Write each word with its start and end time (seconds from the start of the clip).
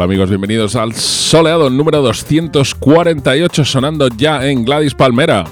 Hola 0.00 0.06
amigos, 0.06 0.30
bienvenidos 0.30 0.76
al 0.76 0.94
soleado 0.94 1.68
número 1.68 2.00
248 2.00 3.66
sonando 3.66 4.08
ya 4.08 4.46
en 4.48 4.64
Gladys 4.64 4.94
Palmera. 4.94 5.44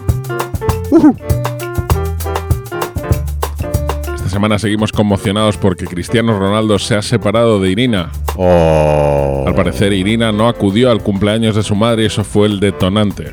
Esta 4.14 4.30
semana 4.30 4.58
seguimos 4.58 4.90
conmocionados 4.90 5.58
porque 5.58 5.84
Cristiano 5.84 6.38
Ronaldo 6.38 6.78
se 6.78 6.94
ha 6.94 7.02
separado 7.02 7.60
de 7.60 7.68
Irina. 7.68 8.10
Oh. 8.36 9.44
Al 9.46 9.54
parecer 9.54 9.92
Irina 9.92 10.32
no 10.32 10.48
acudió 10.48 10.90
al 10.90 11.02
cumpleaños 11.02 11.54
de 11.54 11.62
su 11.62 11.74
madre 11.74 12.04
y 12.04 12.06
eso 12.06 12.24
fue 12.24 12.46
el 12.46 12.58
detonante. 12.58 13.30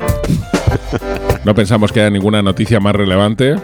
No 1.46 1.54
pensamos 1.54 1.92
que 1.92 2.00
haya 2.00 2.10
ninguna 2.10 2.42
noticia 2.42 2.78
más 2.78 2.94
relevante, 2.94 3.54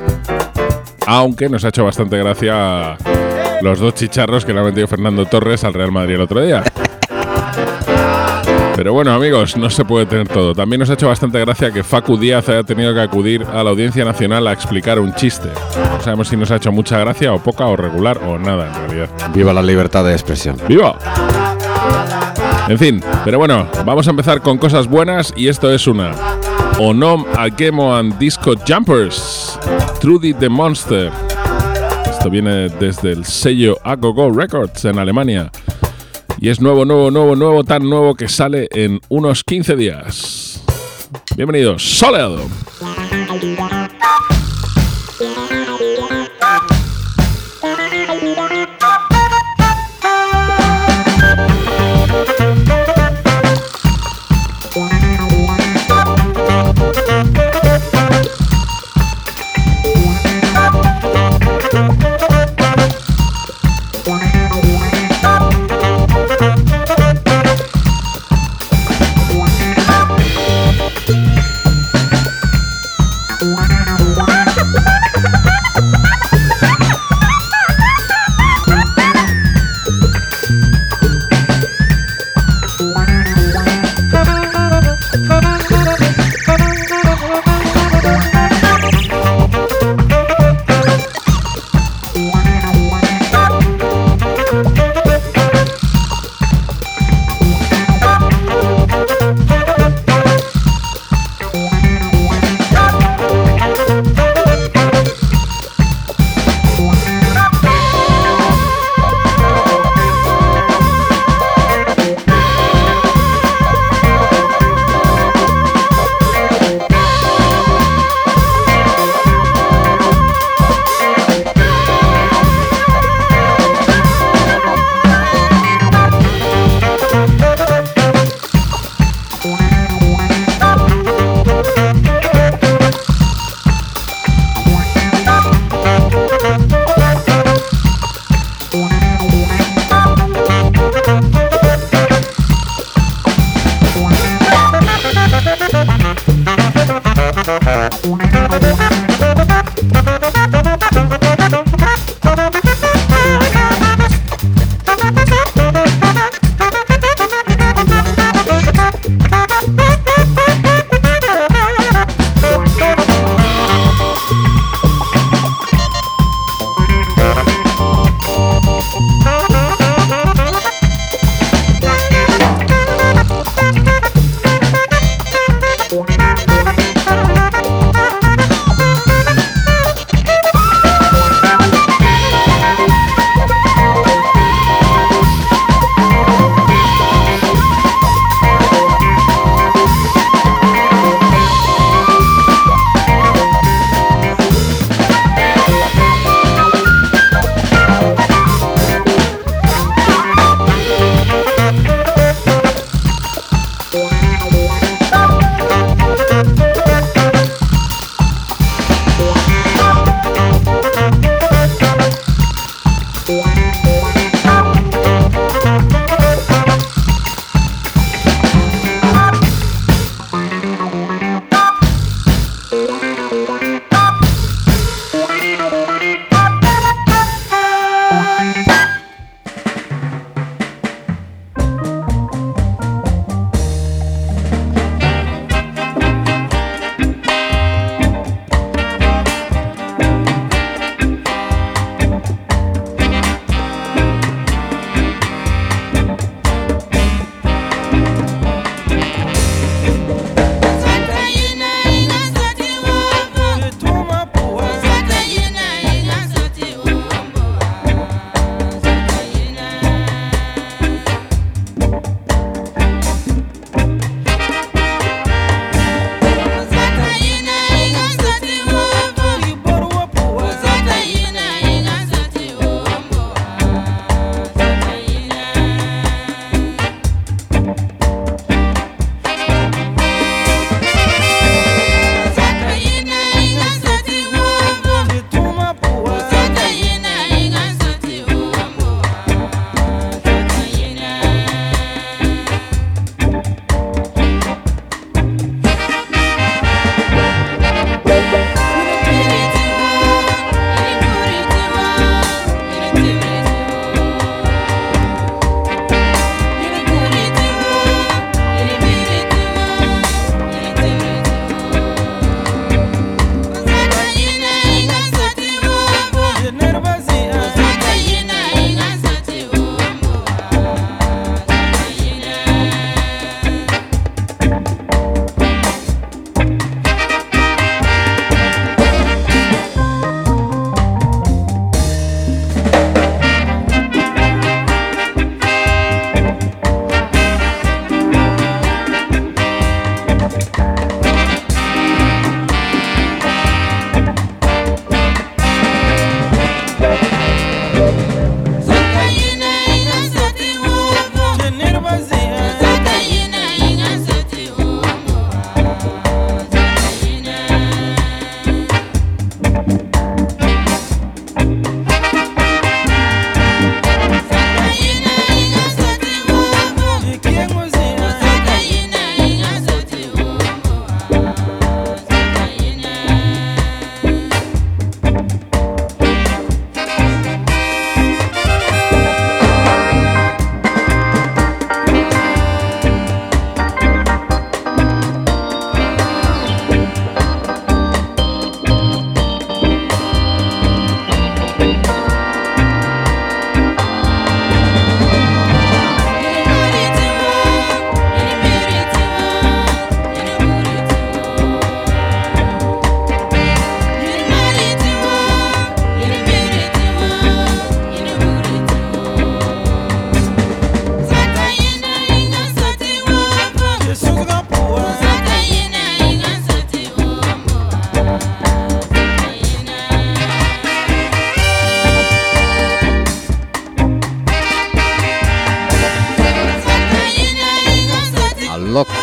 aunque 1.06 1.50
nos 1.50 1.66
ha 1.66 1.68
hecho 1.68 1.84
bastante 1.84 2.16
gracia 2.16 2.96
los 3.60 3.78
dos 3.78 3.94
chicharros 3.94 4.46
que 4.46 4.54
le 4.54 4.60
ha 4.60 4.64
metido 4.64 4.88
Fernando 4.88 5.26
Torres 5.26 5.64
al 5.64 5.74
Real 5.74 5.92
Madrid 5.92 6.14
el 6.14 6.22
otro 6.22 6.40
día. 6.40 6.64
Pero 8.82 8.94
bueno, 8.94 9.14
amigos, 9.14 9.56
no 9.56 9.70
se 9.70 9.84
puede 9.84 10.06
tener 10.06 10.26
todo. 10.26 10.56
También 10.56 10.80
nos 10.80 10.90
ha 10.90 10.94
hecho 10.94 11.06
bastante 11.06 11.38
gracia 11.38 11.70
que 11.70 11.84
Facu 11.84 12.16
Díaz 12.16 12.48
haya 12.48 12.64
tenido 12.64 12.92
que 12.92 13.00
acudir 13.00 13.44
a 13.44 13.62
la 13.62 13.70
Audiencia 13.70 14.04
Nacional 14.04 14.44
a 14.48 14.52
explicar 14.52 14.98
un 14.98 15.14
chiste. 15.14 15.50
No 15.76 16.00
sabemos 16.00 16.26
si 16.26 16.36
nos 16.36 16.50
ha 16.50 16.56
hecho 16.56 16.72
mucha 16.72 16.98
gracia 16.98 17.32
o 17.32 17.38
poca 17.38 17.64
o 17.66 17.76
regular 17.76 18.18
o 18.26 18.40
nada 18.40 18.66
en 18.66 18.74
realidad. 18.74 19.08
Viva 19.32 19.52
la 19.52 19.62
libertad 19.62 20.04
de 20.04 20.10
expresión. 20.14 20.56
¡Viva! 20.66 20.98
En 22.66 22.76
fin, 22.76 23.00
pero 23.24 23.38
bueno, 23.38 23.68
vamos 23.86 24.08
a 24.08 24.10
empezar 24.10 24.42
con 24.42 24.58
cosas 24.58 24.88
buenas 24.88 25.32
y 25.36 25.46
esto 25.46 25.72
es 25.72 25.86
una. 25.86 26.10
Onom 26.80 27.24
Agemo 27.38 27.94
and 27.94 28.18
Disco 28.18 28.54
Jumpers. 28.66 29.60
Trudy 30.00 30.34
the 30.34 30.48
Monster. 30.48 31.12
Esto 32.10 32.28
viene 32.28 32.68
desde 32.68 33.12
el 33.12 33.24
sello 33.24 33.78
Agogo 33.84 34.32
Records 34.32 34.84
en 34.86 34.98
Alemania. 34.98 35.52
Y 36.38 36.48
es 36.48 36.60
nuevo, 36.60 36.84
nuevo, 36.84 37.10
nuevo, 37.10 37.36
nuevo, 37.36 37.64
tan 37.64 37.88
nuevo 37.88 38.14
que 38.14 38.28
sale 38.28 38.68
en 38.72 39.00
unos 39.08 39.44
15 39.44 39.76
días. 39.76 40.62
Bienvenidos, 41.36 41.82
Soleado. 41.82 42.42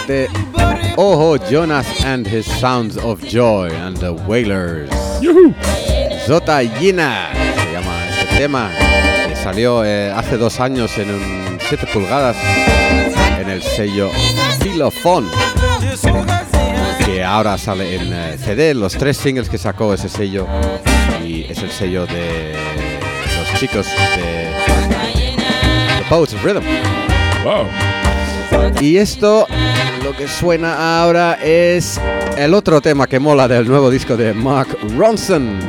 De 0.10 0.28
Ojo 0.98 1.38
Jonas 1.38 1.86
and 2.04 2.26
his 2.26 2.44
Sounds 2.46 2.98
of 2.98 3.22
Joy 3.24 3.70
and 3.70 3.96
the 3.98 4.12
Wailers. 4.28 4.90
¡Yuhu! 5.22 5.54
Zota 6.26 6.64
Yina 6.64 7.30
se 7.56 7.72
llama 7.72 8.10
este 8.10 8.38
tema. 8.38 8.72
Que 9.28 9.36
salió 9.36 9.86
eh, 9.86 10.12
hace 10.12 10.38
dos 10.38 10.60
años 10.60 10.98
en 10.98 11.12
un 11.14 11.60
7 11.60 11.88
pulgadas 11.94 12.36
en 13.40 13.50
el 13.50 13.62
sello 13.62 14.10
Filofon. 14.60 15.30
Que 17.06 17.24
ahora 17.24 17.60
sale 17.60 17.96
en 17.96 18.12
eh, 18.12 18.38
CD, 18.44 18.74
los 18.74 18.94
tres 18.98 19.16
singles 19.16 19.48
que 19.48 19.60
sacó 19.60 19.94
ese 19.94 20.10
sello. 20.10 20.48
Y 21.24 21.44
es 21.44 21.60
el 21.60 21.70
sello 21.70 22.08
de 22.08 22.56
los 23.38 23.60
chicos 23.60 23.86
de 23.86 24.50
The 26.00 26.10
Poets 26.10 26.34
of 26.34 26.44
Rhythm. 26.44 26.64
Wow. 27.44 27.68
Y 28.82 28.98
esto, 28.98 29.46
lo 30.04 30.16
que 30.16 30.28
suena 30.28 31.02
ahora 31.02 31.34
es 31.44 32.00
el 32.38 32.54
otro 32.54 32.82
tema 32.82 33.08
que 33.08 33.20
mola 33.20 33.48
del 33.48 33.68
nuevo 33.68 33.90
disco 33.90 34.16
de 34.16 34.34
Mark 34.34 34.78
Ronson. 34.98 35.60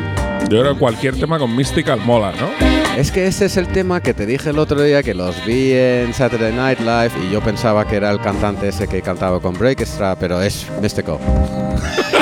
Yo 0.48 0.60
creo 0.60 0.74
que 0.74 0.78
cualquier 0.78 1.16
tema 1.16 1.38
con 1.38 1.54
Mystical 1.54 2.00
mola, 2.00 2.32
¿no? 2.32 2.48
Es 2.96 3.10
que 3.12 3.26
ese 3.26 3.46
es 3.46 3.56
el 3.56 3.68
tema 3.68 4.00
que 4.00 4.14
te 4.14 4.26
dije 4.26 4.50
el 4.50 4.58
otro 4.58 4.82
día 4.82 5.02
que 5.02 5.14
los 5.14 5.44
vi 5.44 5.72
en 5.72 6.12
Saturday 6.12 6.52
Night 6.52 6.80
Live 6.80 7.12
y 7.24 7.32
yo 7.32 7.40
pensaba 7.40 7.86
que 7.86 7.96
era 7.96 8.10
el 8.10 8.20
cantante 8.20 8.68
ese 8.68 8.88
que 8.88 9.00
cantaba 9.00 9.40
con 9.40 9.54
Breakstra, 9.54 10.16
pero 10.18 10.42
es 10.42 10.66
Mystical. 10.82 11.18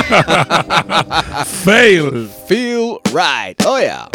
Fail. 1.63 2.29
Feel 2.47 2.99
right. 3.11 3.55
Oh 3.65 3.79
yeah. 3.79 4.07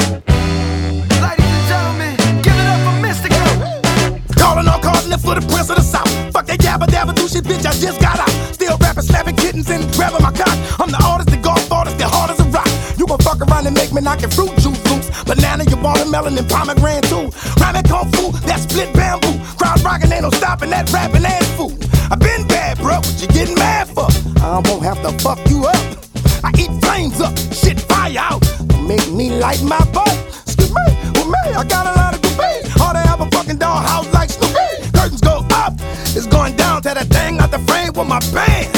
Calling 4.45 4.69
all 4.69 4.79
cardinal 4.79 5.17
for 5.17 5.35
the 5.35 5.41
prince 5.49 5.71
of 5.73 5.77
the 5.77 5.87
south. 5.95 6.13
Fuck 6.31 6.45
that 6.53 6.61
yabba 6.61 6.85
dabba 6.85 7.15
do 7.17 7.27
shit, 7.27 7.45
bitch, 7.45 7.65
I 7.65 7.73
just 7.73 7.99
got 7.99 8.21
out. 8.21 8.29
Still 8.53 8.77
rapping, 8.77 9.03
slapping 9.03 9.37
kittens 9.37 9.71
and 9.71 9.91
grabbing 9.97 10.21
my 10.21 10.33
cock. 10.33 10.53
I'm 10.79 10.93
the 10.93 11.01
artist, 11.03 11.31
the 11.31 11.41
golf 11.41 11.65
artist, 11.73 11.97
the 11.97 12.07
hard 12.07 12.31
as 12.31 12.41
a 12.41 12.47
rock. 12.53 12.69
You 12.99 13.07
gon' 13.07 13.25
fuck 13.25 13.41
around 13.41 13.67
and 13.67 13.75
make 13.75 13.91
me 13.97 14.03
knock 14.03 14.21
your 14.21 14.31
fruit 14.31 14.53
juice 14.61 14.85
loose. 14.93 15.09
Banana, 15.25 15.65
your 15.65 15.81
watermelon, 15.81 16.37
and 16.37 16.49
pomegranate 16.49 17.05
too. 17.09 17.33
Rhyming 17.57 17.89
kung 17.89 18.13
fu, 18.13 18.37
that 18.45 18.61
split 18.61 18.93
bamboo. 18.93 19.33
Crowd 19.57 19.81
rockin', 19.81 20.13
ain't 20.13 20.29
no 20.29 20.31
stopping 20.31 20.69
that 20.77 20.93
rapping 20.93 21.25
ass 21.25 21.49
fool. 21.57 21.73
I 22.13 22.17
been 22.21 22.47
bad, 22.47 22.77
bro, 22.77 23.01
what 23.01 23.17
you 23.23 23.29
getting 23.29 23.57
mad 23.57 23.89
for? 23.89 24.13
I 24.45 24.61
won't 24.69 24.85
have 24.85 25.01
to 25.09 25.11
fuck 25.25 25.41
you 25.49 25.65
up. 25.65 25.81
I 26.45 26.53
eat 26.61 26.73
flames 26.85 27.19
up, 27.19 27.33
shit 27.49 27.81
fire 27.81 28.13
out. 28.21 28.45
Make 28.85 29.09
me 29.09 29.41
light 29.41 29.63
my 29.65 29.81
butt. 29.97 30.13
Excuse 30.45 30.69
me, 30.69 30.85
with 31.17 31.29
me, 31.33 31.43
I 31.57 31.65
got 31.65 31.89
a 31.89 31.97
lot 31.97 32.13
of 32.13 32.24
fucking 33.55 33.59
dollhouse 33.59 34.13
like 34.13 34.31
Snoopy. 34.31 34.91
Curtains 34.93 35.21
go 35.21 35.47
up, 35.53 35.75
it's 36.17 36.27
going 36.27 36.57
down 36.57 36.83
to 36.83 36.95
that 36.95 37.07
thing 37.07 37.39
out 37.39 37.51
the 37.51 37.59
frame 37.61 37.93
with 37.95 38.09
my 38.09 38.21
band. 38.33 38.74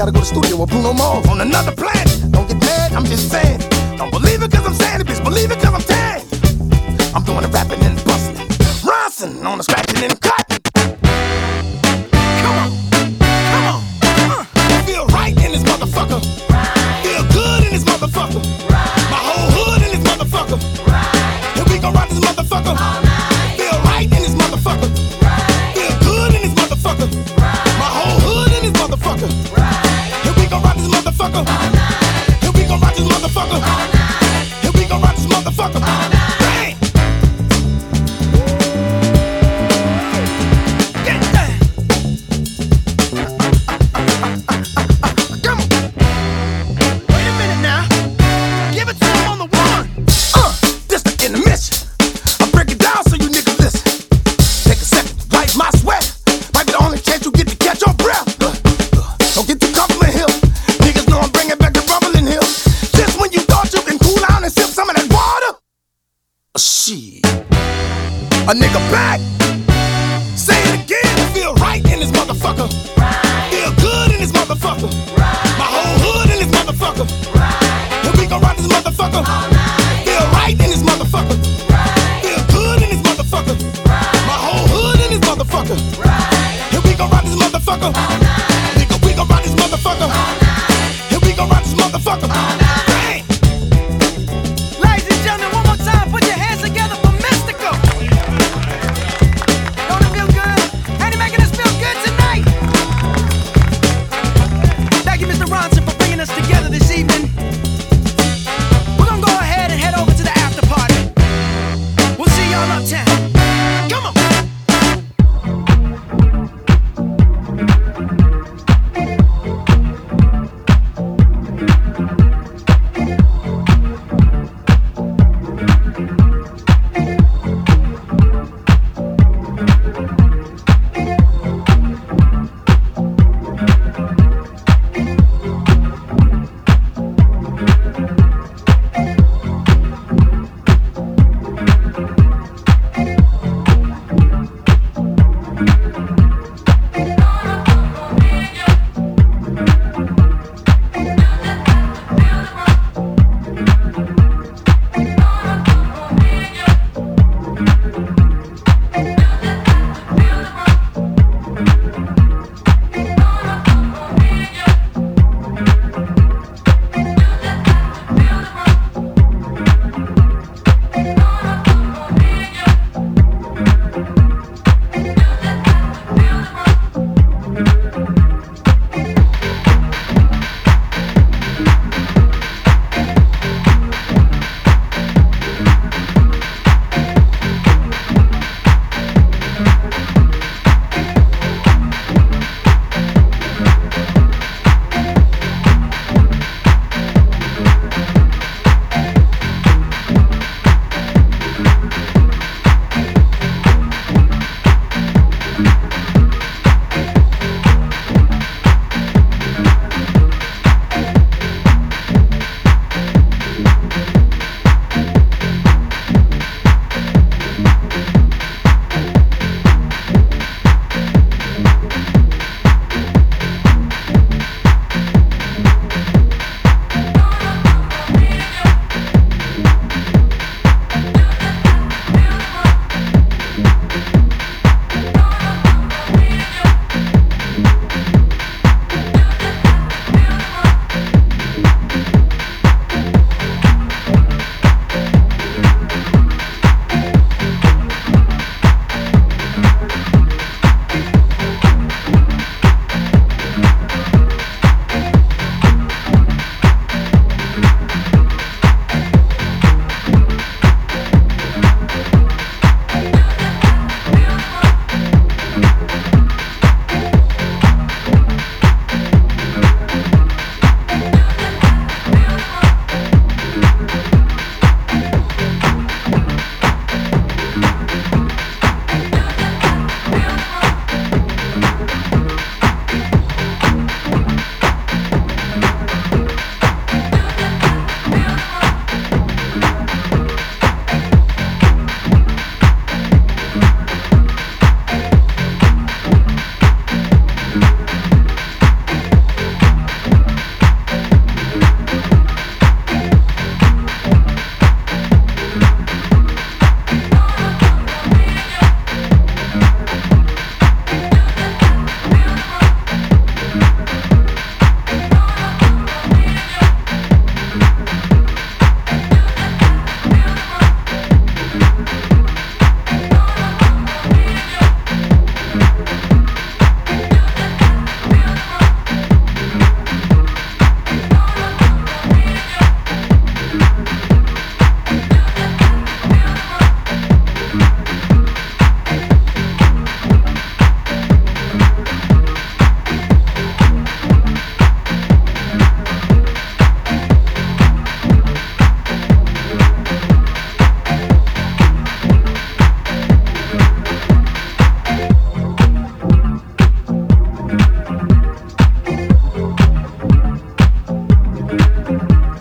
Gotta 0.00 0.12
go 0.12 0.20
to 0.20 0.24
studio 0.24 0.56
with 0.56 0.70
Bruno 0.70 0.94
Mars 0.94 1.26
on 1.28 1.42
another 1.42 1.72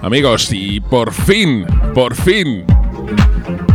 Amigos, 0.09 0.49
y 0.51 0.79
por 0.79 1.13
fin, 1.13 1.67
por 1.93 2.15
fin, 2.15 2.65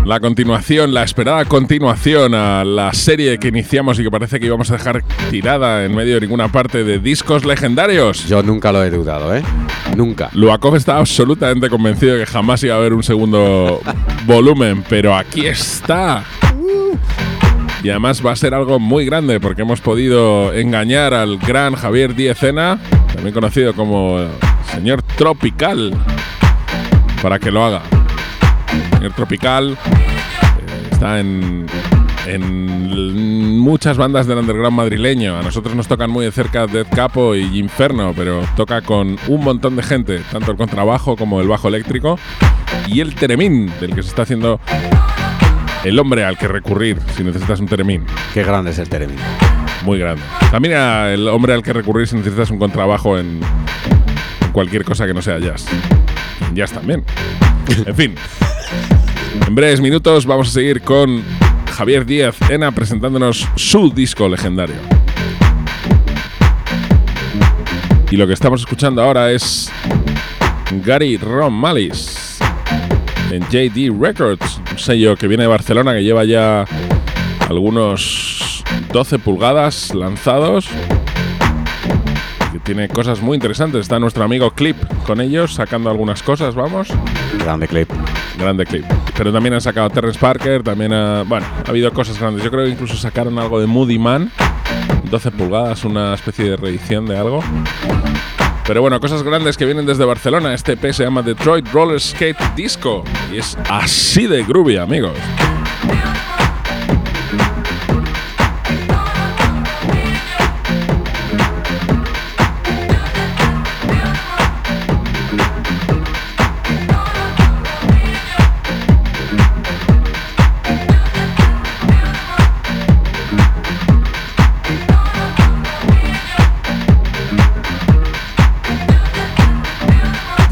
la 0.05 0.19
continuación, 0.19 0.93
la 0.93 1.05
esperada 1.05 1.45
continuación 1.45 2.35
a 2.35 2.65
la 2.65 2.93
serie 2.93 3.39
que 3.39 3.47
iniciamos 3.47 4.01
y 4.01 4.03
que 4.03 4.11
parece 4.11 4.41
que 4.41 4.47
íbamos 4.47 4.69
a 4.73 4.73
dejar 4.73 5.05
tirada 5.31 5.85
en 5.85 5.95
medio 5.95 6.17
de 6.17 6.23
ninguna 6.23 6.51
parte 6.51 6.83
de 6.83 6.99
discos 6.99 7.45
legendarios. 7.45 8.27
Yo 8.27 8.43
nunca 8.43 8.73
lo 8.73 8.83
he 8.83 8.91
dudado, 8.91 9.33
¿eh? 9.33 9.45
Nunca. 9.97 10.29
Luakov 10.33 10.75
está 10.75 10.99
absolutamente 10.99 11.71
convencido 11.71 12.15
de 12.15 12.25
que 12.25 12.27
jamás 12.27 12.65
iba 12.65 12.75
a 12.75 12.79
haber 12.79 12.95
un 12.95 13.05
segundo 13.05 13.81
volumen, 14.27 14.83
pero 14.89 15.15
aquí 15.15 15.47
está. 15.47 16.25
Y 17.85 17.91
además 17.91 18.27
va 18.27 18.33
a 18.33 18.37
ser 18.37 18.55
algo 18.55 18.81
muy 18.81 19.07
grande 19.07 19.39
porque 19.39 19.63
hemos 19.63 19.81
podido 19.81 20.53
engañar 20.53 21.15
al 21.15 21.39
gran 21.39 21.77
Javier 21.77 22.17
Diezena, 22.17 22.81
también 23.13 23.33
conocido 23.33 23.73
como 23.73 24.19
señor 24.75 25.03
Tropical, 25.03 25.95
para 27.25 27.39
que 27.39 27.51
lo 27.51 27.65
haga. 27.65 27.81
Señor 28.99 29.13
Tropical 29.13 29.71
eh, 29.73 30.89
está 30.93 31.21
en, 31.21 31.65
en 32.27 33.59
muchas 33.59 33.97
bandas 33.97 34.27
del 34.27 34.37
underground 34.37 34.77
madrileño. 34.77 35.39
A 35.39 35.43
nosotros 35.43 35.75
nos 35.75 35.89
tocan 35.89 36.11
muy 36.11 36.27
de 36.27 36.33
cerca 36.33 36.67
Dead 36.67 36.87
Capo 36.95 37.35
y 37.35 37.59
Inferno, 37.59 38.13
pero 38.15 38.43
toca 38.57 38.83
con 38.83 39.17
un 39.27 39.43
montón 39.43 39.75
de 39.75 39.83
gente, 39.83 40.21
tanto 40.31 40.51
el 40.51 40.59
contrabajo 40.59 41.17
como 41.17 41.41
el 41.41 41.49
bajo 41.49 41.69
eléctrico 41.69 42.19
y 42.89 43.01
el 43.01 43.15
teremín, 43.15 43.73
del 43.81 43.95
que 43.95 44.03
se 44.03 44.11
está 44.11 44.25
haciendo 44.25 44.61
el 45.83 45.99
hombre 45.99 46.27
al 46.27 46.37
que 46.37 46.47
recurrir 46.47 46.99
si 47.17 47.25
necesitas 47.25 47.59
un 47.59 47.69
teremín. 47.69 48.05
Qué 48.35 48.45
grande 48.45 48.73
es 48.73 48.79
el 48.79 48.91
Teremín. 48.91 49.17
Muy 49.83 49.99
grande. 49.99 50.23
También 50.51 50.75
el 50.77 51.27
hombre 51.29 51.55
al 51.55 51.63
que 51.63 51.73
recurrir 51.73 52.07
si 52.07 52.17
necesitas 52.17 52.51
un 52.51 52.59
contrabajo 52.59 53.19
en 53.19 53.41
cualquier 54.53 54.85
cosa 54.85 55.07
que 55.07 55.15
no 55.15 55.23
sea 55.23 55.39
jazz. 55.39 55.67
En 56.41 56.55
Jazz 56.55 56.73
también. 56.73 57.05
En 57.87 57.95
fin. 57.95 58.15
En 59.47 59.55
breves 59.55 59.81
minutos 59.81 60.27
vamos 60.27 60.49
a 60.49 60.51
seguir 60.53 60.81
con 60.83 61.23
Javier 61.73 62.07
Díaz 62.07 62.37
Ena 62.51 62.73
presentándonos 62.73 63.49
su 63.57 63.91
disco 63.91 64.29
legendario. 64.29 64.77
Y 68.11 68.17
lo 68.17 68.27
que 68.27 68.33
estamos 68.33 68.61
escuchando 68.61 69.03
ahora 69.03 69.33
es 69.33 69.73
Gary 70.85 71.17
Ron 71.17 71.53
Malice 71.53 72.43
en 73.31 73.43
JD 73.43 74.01
Records, 74.01 74.61
un 74.71 74.79
sello 74.79 75.17
que 75.17 75.27
viene 75.27 75.43
de 75.43 75.49
Barcelona 75.49 75.93
que 75.95 76.05
lleva 76.05 76.25
ya 76.25 76.65
algunos 77.49 78.63
12 78.93 79.19
pulgadas 79.19 79.93
lanzados. 79.95 80.69
Tiene 82.65 82.89
cosas 82.89 83.21
muy 83.21 83.35
interesantes. 83.35 83.83
Está 83.83 83.99
nuestro 83.99 84.25
amigo 84.25 84.51
Clip 84.51 84.77
con 85.07 85.21
ellos 85.21 85.55
sacando 85.55 85.91
algunas 85.91 86.23
cosas, 86.23 86.55
vamos. 86.55 86.89
Grande 87.39 87.69
clip. 87.69 87.91
Grande 88.39 88.65
clip. 88.65 88.87
Pero 89.17 89.33
también 89.33 89.55
han 89.55 89.61
sacado 89.61 89.91
Terrence 89.91 90.19
Parker, 90.19 90.63
también 90.63 90.93
ha, 90.95 91.25
bueno, 91.25 91.47
ha 91.65 91.69
habido 91.69 91.93
cosas 91.93 92.19
grandes. 92.19 92.43
Yo 92.43 92.51
creo 92.51 92.65
que 92.65 92.71
incluso 92.71 92.97
sacaron 92.97 93.39
algo 93.39 93.61
de 93.61 93.67
Moody 93.67 93.99
Man, 93.99 94.31
12 95.11 95.31
pulgadas, 95.33 95.85
una 95.85 96.15
especie 96.15 96.51
de 96.51 96.57
reedición 96.57 97.05
de 97.07 97.19
algo. 97.19 97.43
Pero 98.67 98.81
bueno, 98.81 98.99
cosas 98.99 99.23
grandes 99.23 99.59
que 99.59 99.67
vienen 99.67 99.85
desde 99.85 100.07
Barcelona. 100.07 100.55
Este 100.55 100.73
EP 100.73 100.91
se 100.93 101.05
llama 101.05 101.21
Detroit 101.21 101.69
Roller 101.71 102.01
Skate 102.01 102.55
Disco 102.57 103.05
y 103.31 103.37
es 103.37 103.59
así 103.69 104.27
de 104.27 104.43
groovy, 104.43 104.79
amigos. 104.79 105.13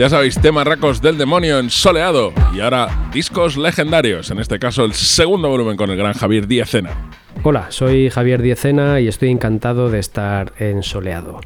Ya 0.03 0.09
sabéis, 0.09 0.37
temas 0.41 0.67
racos 0.67 1.01
del 1.01 1.17
demonio 1.17 1.61
en 1.61 1.71
soleado 1.71 2.33
y 2.53 2.59
ahora 2.59 2.89
discos 3.13 3.57
legendarios, 3.57 4.33
en 4.33 4.41
este 4.41 4.59
caso 4.59 4.85
el 4.85 4.95
segundo 4.95 5.49
volumen 5.49 5.77
con 5.77 5.91
el 5.91 5.97
gran 5.97 6.13
Javier 6.15 6.49
Diezena. 6.49 6.91
Hola, 7.45 7.67
soy 7.71 8.11
Javier 8.11 8.43
Diezena 8.43 8.99
y 8.99 9.07
estoy 9.07 9.31
encantado 9.31 9.91
de 9.91 10.01
estar 10.01 10.55
en 10.59 10.83
Soleado. 10.83 11.41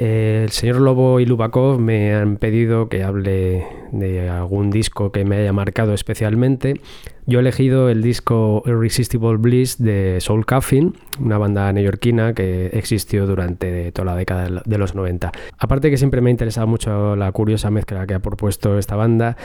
Eh, 0.00 0.42
el 0.44 0.50
señor 0.50 0.80
Lobo 0.80 1.18
y 1.18 1.26
Lubakov 1.26 1.80
me 1.80 2.14
han 2.14 2.36
pedido 2.36 2.88
que 2.88 3.02
hable 3.02 3.66
de 3.90 4.30
algún 4.30 4.70
disco 4.70 5.10
que 5.10 5.24
me 5.24 5.38
haya 5.38 5.52
marcado 5.52 5.92
especialmente. 5.92 6.80
Yo 7.26 7.40
he 7.40 7.42
elegido 7.42 7.88
el 7.88 8.00
disco 8.00 8.62
Irresistible 8.64 9.38
Bliss 9.38 9.76
de 9.82 10.18
Soul 10.20 10.46
Coffin, 10.46 10.94
una 11.18 11.36
banda 11.36 11.72
neoyorquina 11.72 12.32
que 12.32 12.66
existió 12.66 13.26
durante 13.26 13.90
toda 13.90 14.12
la 14.12 14.16
década 14.16 14.62
de 14.64 14.78
los 14.78 14.94
90. 14.94 15.32
Aparte 15.58 15.90
que 15.90 15.96
siempre 15.96 16.20
me 16.20 16.30
ha 16.30 16.32
interesado 16.32 16.68
mucho 16.68 17.16
la 17.16 17.32
curiosa 17.32 17.72
mezcla 17.72 18.06
que 18.06 18.14
ha 18.14 18.20
propuesto 18.20 18.78
esta 18.78 18.94
banda, 18.94 19.36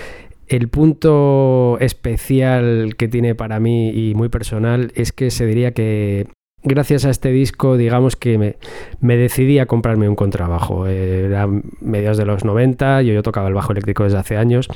el 0.47 0.67
punto 0.67 1.79
especial 1.79 2.93
que 2.95 3.07
tiene 3.07 3.33
para 3.33 3.59
mí 3.59 3.89
y 3.89 4.13
muy 4.13 4.29
personal 4.29 4.91
es 4.93 5.11
que 5.13 5.31
se 5.31 5.47
diría 5.47 5.71
que 5.71 6.27
gracias 6.63 7.05
a 7.05 7.09
este 7.09 7.29
disco, 7.29 7.77
digamos 7.77 8.15
que 8.15 8.55
me, 8.99 9.17
decidí 9.17 9.59
a 9.59 9.65
comprarme 9.65 10.09
un 10.09 10.15
contrabajo. 10.15 10.87
Era 10.87 11.47
mediados 11.81 12.17
de 12.17 12.25
los 12.25 12.45
90, 12.45 13.01
yo, 13.03 13.13
yo 13.13 13.23
tocaba 13.23 13.47
el 13.47 13.53
bajo 13.53 13.71
eléctrico 13.71 14.03
desde 14.03 14.17
hace 14.17 14.37
años. 14.37 14.67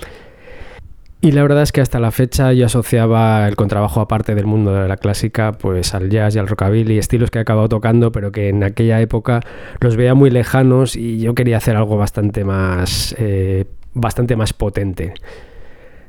Y 1.19 1.31
la 1.31 1.41
verdad 1.41 1.63
es 1.63 1.71
que 1.71 1.81
hasta 1.81 1.99
la 1.99 2.11
fecha 2.11 2.53
yo 2.53 2.67
asociaba 2.67 3.47
el 3.47 3.55
contrabajo 3.55 4.01
aparte 4.01 4.35
del 4.35 4.45
mundo 4.45 4.73
de 4.73 4.87
la 4.87 4.97
clásica, 4.97 5.53
pues 5.53 5.95
al 5.95 6.09
jazz 6.09 6.35
y 6.35 6.39
al 6.39 6.47
rockabilly, 6.47 6.99
estilos 6.99 7.31
que 7.31 7.39
he 7.39 7.41
acabado 7.41 7.67
tocando, 7.67 8.11
pero 8.11 8.31
que 8.31 8.49
en 8.49 8.63
aquella 8.63 9.01
época 9.01 9.41
los 9.79 9.95
veía 9.95 10.13
muy 10.13 10.29
lejanos 10.29 10.95
y 10.95 11.19
yo 11.19 11.33
quería 11.33 11.57
hacer 11.57 11.75
algo 11.75 11.97
bastante 11.97 12.43
más, 12.43 13.15
eh, 13.17 13.65
bastante 13.93 14.35
más 14.35 14.53
potente. 14.53 15.15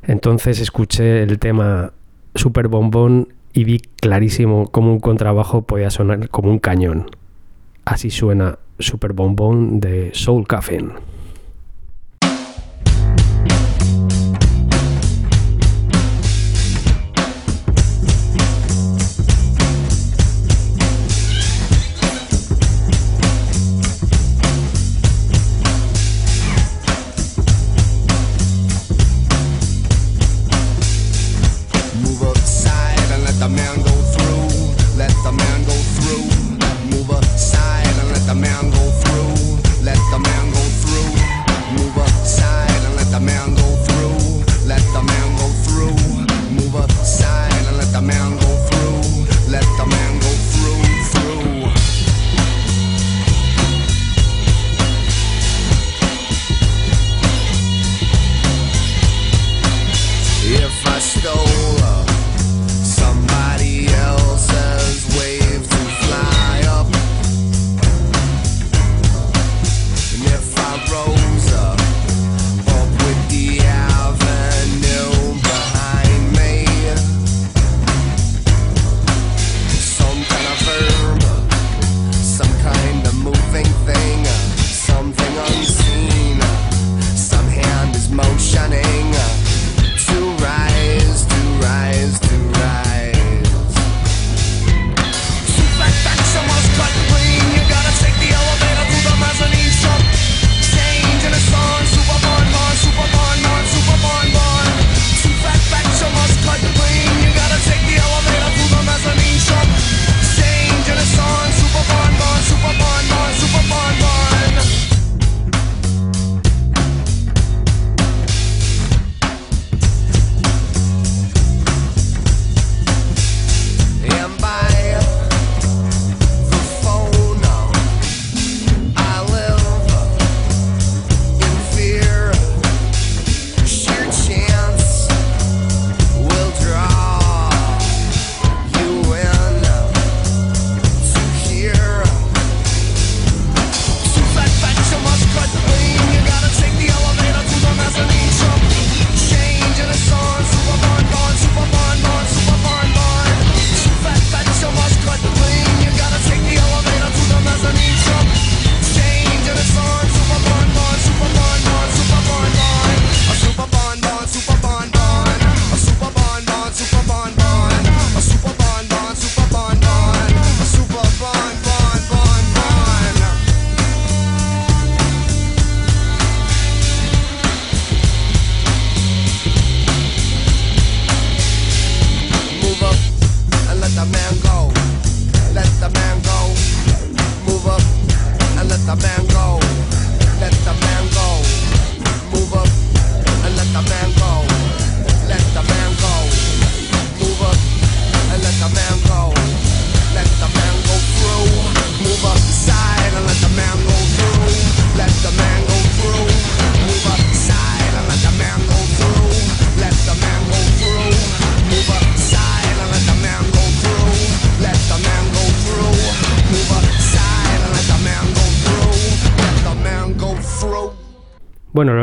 Entonces 0.02 0.60
escuché 0.60 1.22
el 1.22 1.38
tema 1.38 1.92
Super 2.34 2.68
Bombón 2.68 3.28
y 3.58 3.64
vi 3.64 3.80
clarísimo 3.80 4.68
cómo 4.68 4.92
un 4.92 5.00
contrabajo 5.00 5.62
podía 5.62 5.90
sonar 5.90 6.28
como 6.28 6.48
un 6.48 6.60
cañón. 6.60 7.10
Así 7.84 8.08
suena 8.08 8.60
Super 8.78 9.14
Bombón 9.14 9.80
de 9.80 10.12
Soul 10.14 10.46
Coffin. 10.46 10.92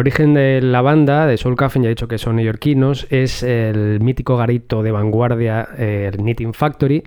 Origen 0.05 0.35
de 0.35 0.61
la 0.61 0.83
banda, 0.83 1.25
de 1.25 1.35
Soul 1.35 1.55
Caffeine, 1.55 1.85
ya 1.85 1.89
he 1.89 1.95
dicho 1.95 2.07
que 2.07 2.19
son 2.19 2.35
neoyorquinos, 2.35 3.07
es 3.09 3.41
el 3.41 3.99
mítico 4.01 4.37
garito 4.37 4.83
de 4.83 4.91
vanguardia, 4.91 5.67
eh, 5.79 6.11
el 6.13 6.19
Knitting 6.19 6.53
Factory, 6.53 7.03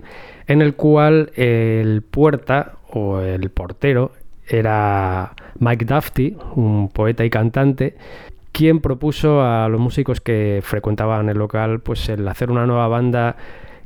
en 0.47 0.61
el 0.61 0.75
cual 0.75 1.31
el 1.35 2.01
puerta 2.01 2.73
o 2.91 3.21
el 3.21 3.51
portero 3.51 4.11
era 4.45 5.31
Mike 5.59 5.85
Duffy, 5.85 6.35
un 6.55 6.89
poeta 6.89 7.23
y 7.23 7.29
cantante, 7.29 7.95
quien 8.51 8.81
propuso 8.81 9.43
a 9.43 9.69
los 9.69 9.79
músicos 9.79 10.19
que 10.19 10.59
frecuentaban 10.61 11.29
el 11.29 11.37
local 11.37 11.79
pues 11.79 12.09
el 12.09 12.27
hacer 12.27 12.51
una 12.51 12.65
nueva 12.65 12.89
banda 12.89 13.37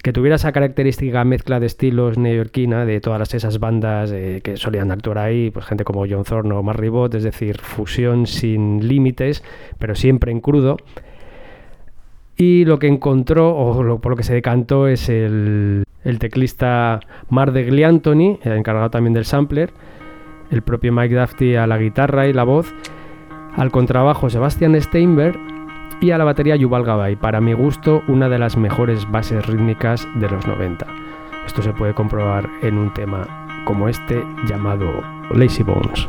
que 0.04 0.12
tuviera 0.12 0.36
esa 0.36 0.52
característica 0.52 1.24
mezcla 1.24 1.62
de 1.62 1.66
estilos 1.66 2.18
neoyorquina 2.18 2.86
de 2.86 3.00
todas 3.00 3.34
esas 3.34 3.60
bandas 3.60 4.12
eh, 4.12 4.42
que 4.44 4.58
solían 4.58 4.92
actuar 4.92 5.18
ahí, 5.18 5.50
pues 5.50 5.66
gente 5.66 5.86
como 5.86 6.06
John 6.08 6.26
Thorne 6.26 6.54
o 6.54 6.62
Mark 6.62 6.78
Ribot, 6.78 7.16
es 7.16 7.24
decir, 7.24 7.58
fusión 7.58 8.28
sin 8.28 8.86
límites, 8.86 9.46
pero 9.80 9.96
siempre 9.96 10.34
en 10.34 10.42
crudo. 10.42 10.76
Y 12.36 12.66
lo 12.66 12.80
que 12.80 12.88
encontró, 12.88 13.56
o 13.56 14.02
por 14.02 14.12
lo 14.12 14.18
que 14.18 14.24
se 14.24 14.34
decantó, 14.34 14.90
es 14.90 15.08
el, 15.08 15.86
el 16.04 16.20
teclista 16.20 17.00
Mar 17.30 17.54
de 17.54 17.64
Gliantoni, 17.64 18.40
encargado 18.44 18.90
también 18.90 19.14
del 19.14 19.24
sampler, 19.24 19.72
el 20.52 20.64
propio 20.64 20.92
Mike 20.92 21.16
Duffy 21.16 21.56
a 21.56 21.66
la 21.66 21.78
guitarra 21.78 22.28
y 22.28 22.34
la 22.34 22.44
voz, 22.44 22.74
al 23.56 23.72
contrabajo 23.72 24.30
Sebastian 24.30 24.80
Steinberg 24.82 25.53
y 26.04 26.12
a 26.12 26.18
la 26.18 26.26
batería 26.26 26.58
Yuval 26.58 26.84
Gabay, 26.84 27.16
para 27.16 27.40
mi 27.40 27.54
gusto 27.54 28.04
una 28.10 28.28
de 28.28 28.38
las 28.38 28.58
mejores 28.58 29.10
bases 29.10 29.46
rítmicas 29.48 30.06
de 30.16 30.30
los 30.30 30.46
90. 30.46 30.86
Esto 31.46 31.62
se 31.62 31.72
puede 31.72 31.94
comprobar 31.94 32.50
en 32.62 32.78
un 32.78 32.94
tema 32.94 33.26
como 33.64 33.88
este 33.88 34.22
llamado 34.46 35.02
Lazy 35.34 35.64
Bones. 35.64 36.06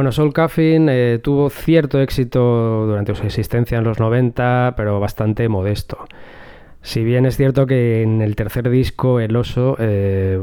Bueno, 0.00 0.12
Soul 0.12 0.32
Coffin 0.32 0.88
eh, 0.88 1.20
tuvo 1.22 1.50
cierto 1.50 2.00
éxito 2.00 2.86
durante 2.86 3.14
su 3.14 3.22
existencia 3.22 3.76
en 3.76 3.84
los 3.84 4.00
90, 4.00 4.72
pero 4.74 4.98
bastante 4.98 5.46
modesto. 5.50 6.06
Si 6.80 7.04
bien 7.04 7.26
es 7.26 7.36
cierto 7.36 7.66
que 7.66 8.00
en 8.00 8.22
el 8.22 8.34
tercer 8.34 8.70
disco, 8.70 9.20
El 9.20 9.36
Oso, 9.36 9.76
eh, 9.78 10.42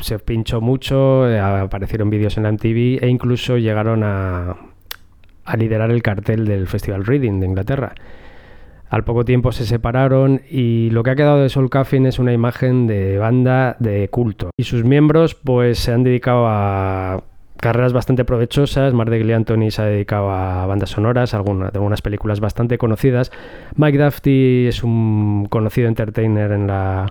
se 0.00 0.18
pinchó 0.18 0.60
mucho, 0.60 1.30
eh, 1.30 1.38
aparecieron 1.38 2.10
vídeos 2.10 2.36
en 2.36 2.42
la 2.42 2.48
MTV 2.48 2.98
e 3.00 3.06
incluso 3.06 3.58
llegaron 3.58 4.02
a, 4.02 4.56
liderar 5.56 5.92
el 5.92 6.02
cartel 6.02 6.44
del 6.44 6.66
Festival 6.66 7.06
Reading 7.06 7.38
de 7.38 7.46
Inglaterra. 7.46 7.94
Al 8.88 9.04
poco 9.04 9.24
tiempo 9.24 9.52
se 9.52 9.66
separaron 9.66 10.42
y 10.50 10.90
lo 10.90 11.04
que 11.04 11.10
ha 11.10 11.14
quedado 11.14 11.40
de 11.40 11.48
Soul 11.48 11.70
Coffin 11.70 12.06
es 12.06 12.18
una 12.18 12.32
imagen 12.32 12.88
de 12.88 13.18
banda 13.18 13.76
de 13.78 14.08
culto. 14.08 14.50
Y 14.56 14.64
sus 14.64 14.82
miembros 14.82 15.36
pues 15.36 15.78
se 15.78 15.92
han 15.92 16.02
dedicado 16.02 16.48
a 16.48 17.22
carreras 17.60 17.92
bastante 17.92 18.24
provechosas. 18.24 18.94
Mark 18.94 19.10
de 19.10 19.34
Anthony 19.34 19.70
se 19.70 19.82
ha 19.82 19.86
dedicado 19.86 20.30
a 20.30 20.66
bandas 20.66 20.90
sonoras, 20.90 21.34
algunas, 21.34 21.72
de 21.72 21.78
algunas 21.78 22.02
películas 22.02 22.40
bastante 22.40 22.78
conocidas. 22.78 23.32
Mike 23.76 23.98
Duffy 23.98 24.66
es 24.66 24.82
un 24.82 25.46
conocido 25.48 25.88
entertainer 25.88 26.52
en 26.52 26.66
la, 26.66 27.06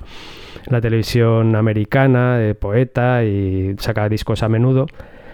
televisión 0.82 1.56
americana, 1.56 2.42
eh, 2.42 2.56
poeta 2.56 3.24
y 3.24 3.76
saca 3.80 4.08
discos 4.10 4.44
a 4.44 4.50
menudo. 4.50 4.88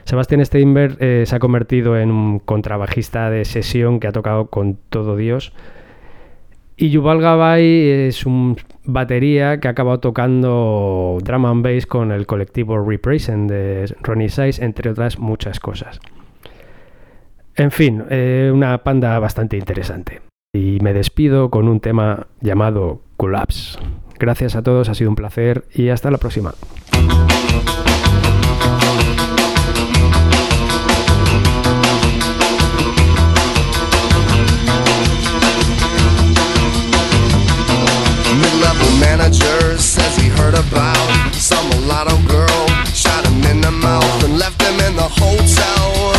Sebastian 0.05 0.43
Steinberg 0.43 0.97
eh, 0.99 1.23
se 1.27 1.35
ha 1.35 1.39
convertido 1.39 1.97
en 1.97 2.09
un 2.09 2.39
contrabajista 2.39 3.29
de 3.29 3.45
sesión 3.45 3.99
que 3.99 4.07
ha 4.07 4.11
tocado 4.11 4.47
con 4.47 4.77
todo 4.89 5.15
Dios. 5.15 5.53
Y 6.81 6.91
Yuval 6.91 7.19
Gabay 7.19 8.07
es 8.07 8.25
un 8.25 8.55
batería 8.85 9.59
que 9.59 9.67
ha 9.67 9.71
acabado 9.71 9.99
tocando 9.99 11.17
drum 11.21 11.45
and 11.45 11.61
bass 11.61 11.85
con 11.85 12.13
el 12.13 12.25
colectivo 12.25 12.81
Represent 12.81 13.51
de 13.51 13.93
Ronnie 14.01 14.29
Size, 14.29 14.63
entre 14.63 14.89
otras 14.89 15.19
muchas 15.19 15.59
cosas. 15.59 15.99
En 17.57 17.71
fin, 17.71 18.05
eh, 18.09 18.49
una 18.53 18.77
panda 18.77 19.19
bastante 19.19 19.57
interesante. 19.57 20.21
Y 20.53 20.79
me 20.81 20.93
despido 20.93 21.49
con 21.49 21.67
un 21.67 21.81
tema 21.81 22.27
llamado 22.39 23.01
Collapse. 23.17 23.77
Gracias 24.17 24.55
a 24.55 24.63
todos, 24.63 24.87
ha 24.87 24.95
sido 24.95 25.09
un 25.09 25.17
placer 25.17 25.65
y 25.73 25.89
hasta 25.89 26.09
la 26.09 26.17
próxima. 26.17 26.53
Heard 40.49 40.67
about. 40.67 41.33
Some 41.33 41.67
mulatto 41.69 42.17
girl 42.27 42.67
shot 42.93 43.25
him 43.27 43.43
in 43.51 43.61
the 43.61 43.71
mouth 43.71 44.23
and 44.23 44.37
left 44.37 44.61
him 44.61 44.79
in 44.87 44.95
the 44.95 45.07
hotel 45.07 46.18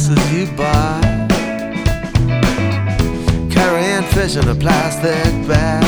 passes 0.00 0.32
you 0.32 0.46
by. 0.56 1.00
Carrying 3.50 4.02
fish 4.14 4.36
in 4.36 4.48
a 4.48 4.54
plastic 4.54 5.32
bag. 5.46 5.84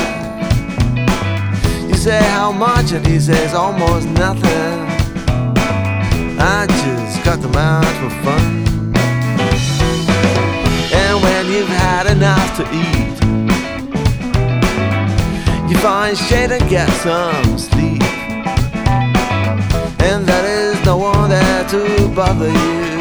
You 1.87 1.95
say 1.95 2.21
how 2.23 2.51
much 2.51 2.91
and 2.91 3.05
he 3.05 3.19
says 3.19 3.53
almost 3.53 4.07
nothing. 4.09 4.87
I 6.39 6.65
just 6.67 7.23
got 7.23 7.41
them 7.41 7.55
out 7.55 7.85
for 7.99 8.09
fun. 8.23 8.63
And 10.93 11.23
when 11.23 11.47
you've 11.47 11.67
had 11.67 12.07
enough 12.07 12.57
to 12.57 12.63
eat 12.71 13.13
You 15.69 15.77
find 15.77 16.17
shade 16.17 16.51
and 16.51 16.69
get 16.69 16.89
some 17.01 17.57
sleep. 17.57 18.03
And 19.99 20.25
there 20.25 20.45
is 20.45 20.85
no 20.85 20.97
one 20.97 21.29
there 21.29 21.67
to 21.69 22.07
bother 22.15 22.51
you 22.51 22.92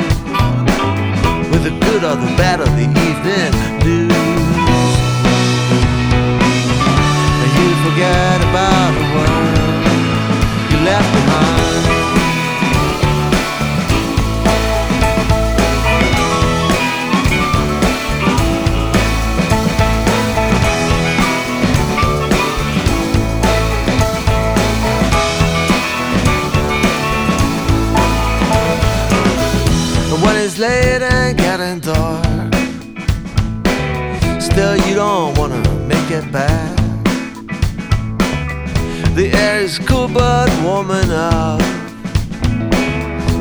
the 1.63 1.71
good 1.71 2.03
or 2.03 2.17
the 2.17 2.27
bad 2.37 2.59
or 2.61 2.65
the 2.65 2.89
evening 3.07 3.53
news. 3.85 4.13
And 7.43 7.51
you 7.57 7.69
forget 7.87 8.41
about 8.51 8.91
the 8.99 9.07
world 9.15 10.73
you 10.73 10.79
left 10.85 11.13
behind. 11.15 11.82
It 36.13 36.31
back. 36.31 36.77
The 39.15 39.31
air 39.33 39.61
is 39.61 39.79
cool 39.79 40.09
but 40.09 40.51
warm 40.63 40.91
enough 40.91 41.61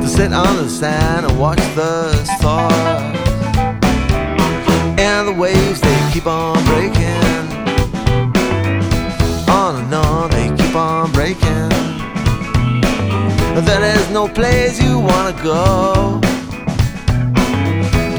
to 0.02 0.08
sit 0.08 0.32
on 0.32 0.56
the 0.56 0.70
sand 0.70 1.26
and 1.26 1.38
watch 1.38 1.60
the 1.76 2.14
stars. 2.38 3.18
And 4.98 5.28
the 5.28 5.34
waves 5.38 5.82
they 5.82 6.10
keep 6.14 6.28
on 6.28 6.64
breaking, 6.64 7.46
on 9.50 9.76
and 9.82 9.94
on 9.94 10.30
they 10.32 10.48
keep 10.56 10.76
on 10.76 11.12
breaking. 11.12 11.70
There 13.66 13.84
is 13.98 14.10
no 14.12 14.30
place 14.30 14.82
you 14.82 14.98
wanna 14.98 15.36
go 15.44 16.20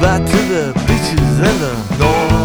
back 0.01 0.21
to 0.33 0.39
the 0.53 0.73
beaches 0.87 1.39
in 1.49 1.57
the 1.65 1.75
north 1.99 2.42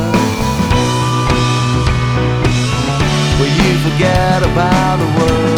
forget 3.98 4.44
about 4.44 4.98
the 4.98 5.06
world 5.20 5.57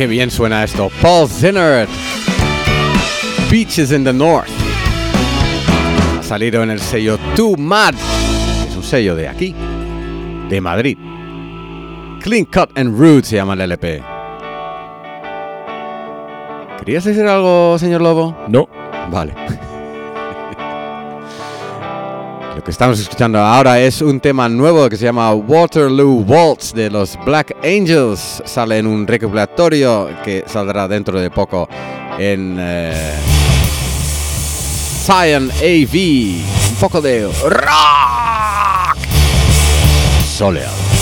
Qué 0.00 0.06
bien 0.06 0.30
suena 0.30 0.64
esto. 0.64 0.90
Paul 1.02 1.28
Zinner. 1.28 1.86
Beaches 3.50 3.92
in 3.92 4.02
the 4.02 4.14
North. 4.14 4.48
Ha 6.18 6.22
salido 6.22 6.62
en 6.62 6.70
el 6.70 6.80
sello 6.80 7.18
Too 7.36 7.58
Mad. 7.58 7.92
Es 8.66 8.74
un 8.74 8.82
sello 8.82 9.14
de 9.14 9.28
aquí, 9.28 9.54
de 10.48 10.58
Madrid. 10.62 10.96
Clean 12.22 12.46
Cut 12.46 12.78
and 12.78 12.98
Rude 12.98 13.24
se 13.24 13.36
llama 13.36 13.52
el 13.52 13.60
LP. 13.60 14.02
¿Querías 16.78 17.04
decir 17.04 17.26
algo, 17.26 17.78
señor 17.78 18.00
Lobo? 18.00 18.34
No, 18.48 18.70
Vale. 19.10 19.34
Estamos 22.70 23.00
escuchando 23.00 23.38
ahora 23.40 23.80
es 23.80 24.00
un 24.00 24.20
tema 24.20 24.48
nuevo 24.48 24.88
que 24.88 24.96
se 24.96 25.04
llama 25.04 25.34
Waterloo 25.34 26.24
Waltz 26.26 26.72
de 26.72 26.88
los 26.88 27.18
Black 27.24 27.56
Angels. 27.64 28.42
Sale 28.44 28.78
en 28.78 28.86
un 28.86 29.06
recopilatorio 29.06 30.08
que 30.24 30.44
saldrá 30.46 30.86
dentro 30.86 31.20
de 31.20 31.30
poco 31.30 31.68
en 32.18 32.56
eh, 32.60 33.12
Cyan 35.04 35.50
AV. 35.50 35.94
Un 36.70 36.76
poco 36.78 37.00
de 37.00 37.28
rock. 37.44 38.96
Soleado. 40.24 40.99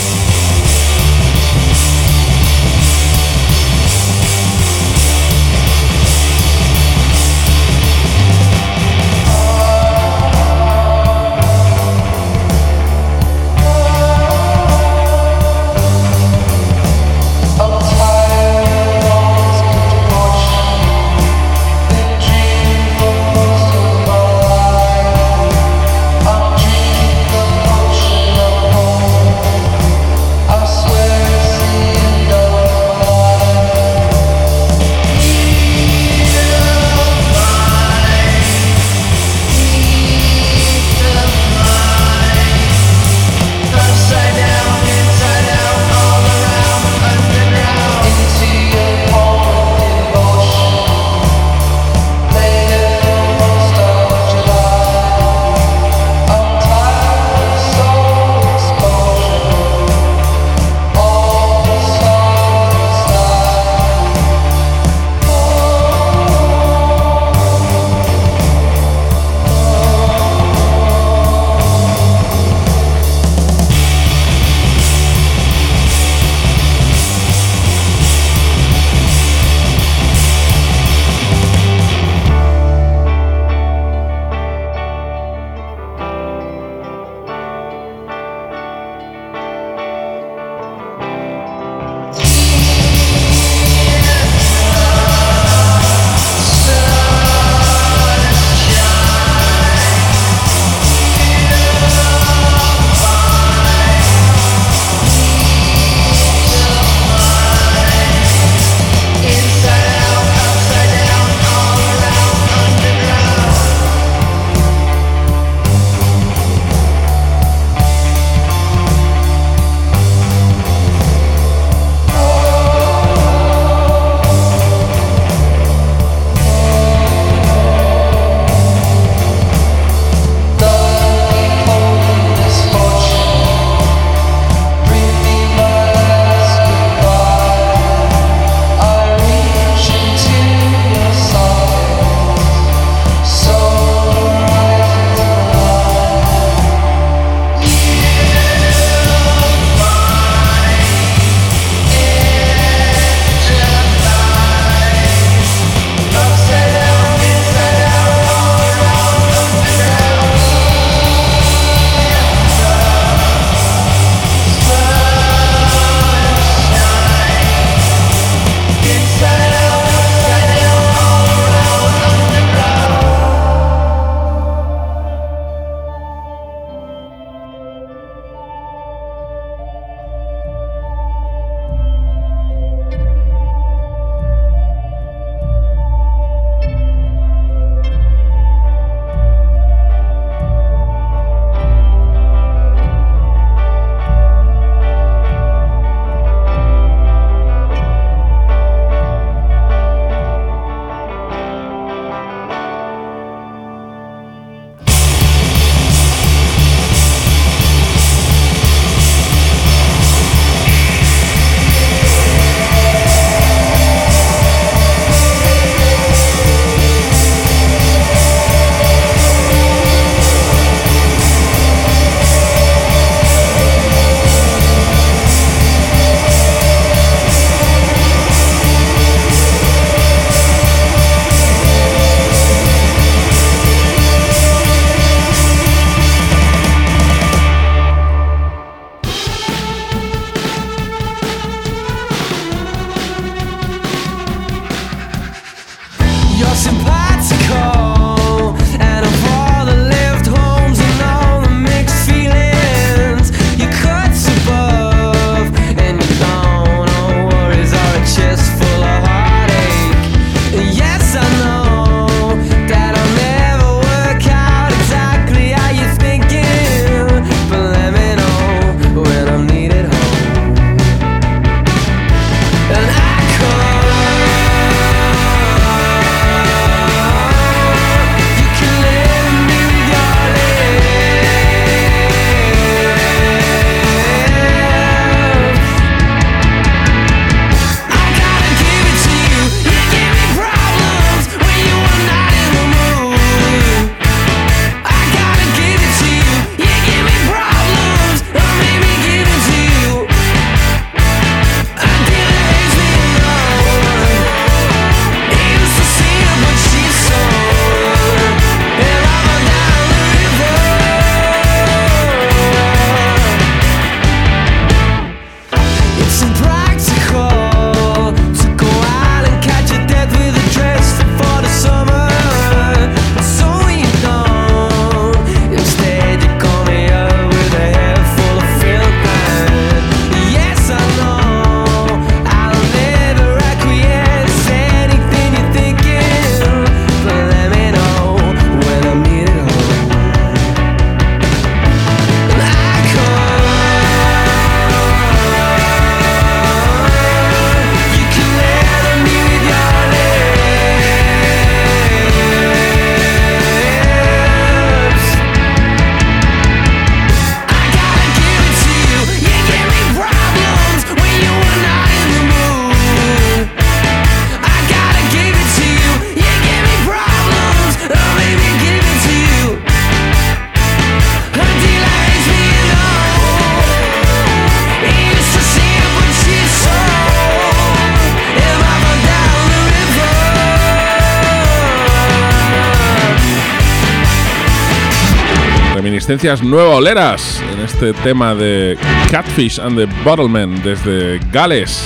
Reminiscencias 386.09 386.42
nueva 386.42 386.76
oleras 386.76 387.42
en 387.52 387.61
este 387.61 387.92
tema 387.92 388.34
de 388.34 388.78
Catfish 389.11 389.61
and 389.61 389.76
the 389.76 389.86
Bottlemen 390.02 390.62
desde 390.62 391.20
Gales. 391.30 391.84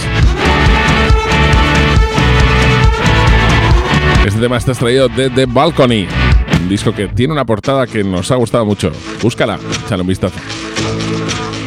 Este 4.24 4.38
tema 4.38 4.58
está 4.58 4.70
extraído 4.70 5.08
de 5.08 5.28
The 5.28 5.46
Balcony, 5.46 6.06
un 6.60 6.68
disco 6.68 6.94
que 6.94 7.08
tiene 7.08 7.32
una 7.32 7.44
portada 7.44 7.84
que 7.88 8.04
nos 8.04 8.30
ha 8.30 8.36
gustado 8.36 8.64
mucho. 8.64 8.92
Búscala, 9.20 9.58
échale 9.84 10.02
un 10.02 10.08
vistazo. 10.08 10.38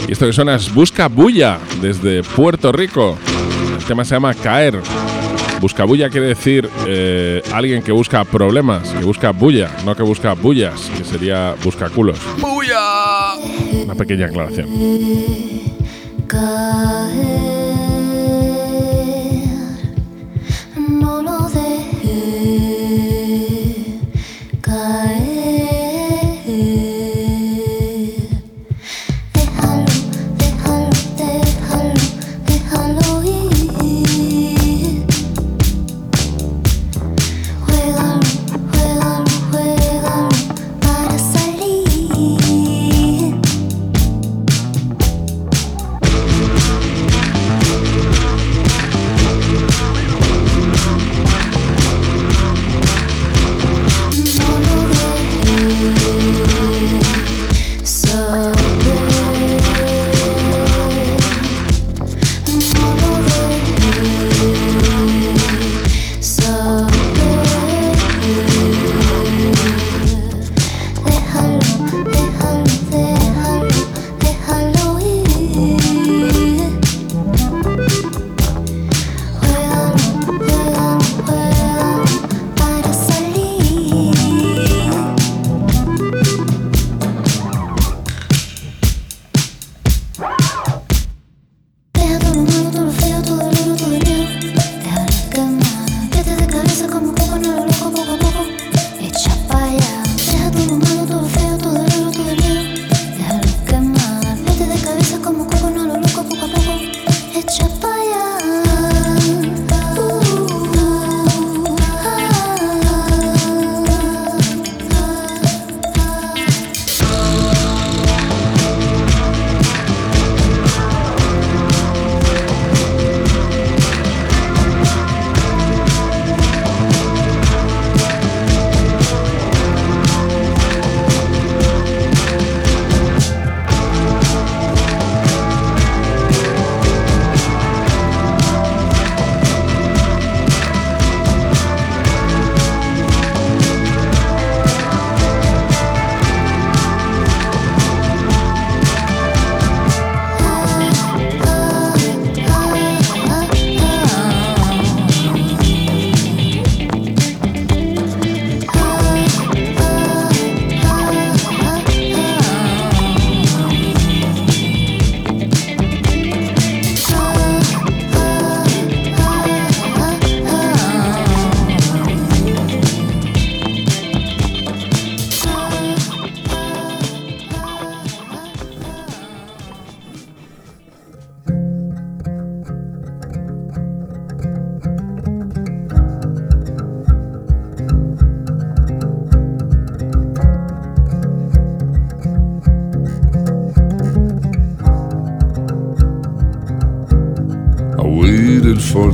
Y 0.07 0.13
esto 0.13 0.25
que 0.25 0.31
suena 0.31 0.55
es 0.55 0.73
Busca 0.73 1.09
Bulla 1.09 1.59
desde 1.81 2.23
Puerto 2.23 2.71
Rico. 2.71 3.17
El 3.77 3.83
tema 3.83 4.05
se 4.05 4.15
llama 4.15 4.33
Caer. 4.33 4.79
Busca 5.61 5.85
bulla 5.85 6.09
quiere 6.09 6.27
decir 6.27 6.69
eh, 6.87 7.41
alguien 7.53 7.81
que 7.81 7.91
busca 7.91 8.23
problemas, 8.23 8.89
que 8.89 9.03
busca 9.03 9.31
bulla, 9.31 9.69
no 9.85 9.95
que 9.95 10.03
busca 10.03 10.33
bullas, 10.33 10.91
que 10.97 11.03
sería 11.03 11.55
busca 11.63 11.89
culos. 11.89 12.19
¡Bulla! 12.39 13.35
Una 13.83 13.95
pequeña 13.95 14.27
aclaración. 14.27 14.67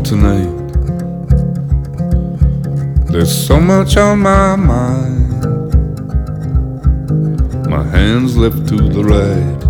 Tonight. 0.03 0.57
There's 3.11 3.47
so 3.47 3.59
much 3.59 3.97
on 3.97 4.19
my 4.19 4.55
mind. 4.55 5.41
My 7.69 7.83
hands 7.83 8.35
lift 8.35 8.67
to 8.69 8.77
the 8.77 9.03
right. 9.03 9.61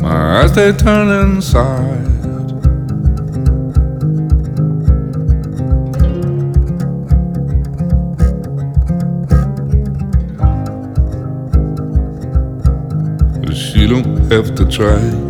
My 0.00 0.42
eyes 0.42 0.52
they 0.54 0.72
turn 0.72 1.08
inside. 1.08 2.04
But 13.40 13.54
she 13.56 13.86
don't 13.86 14.30
have 14.30 14.54
to 14.56 14.64
try 14.66 15.23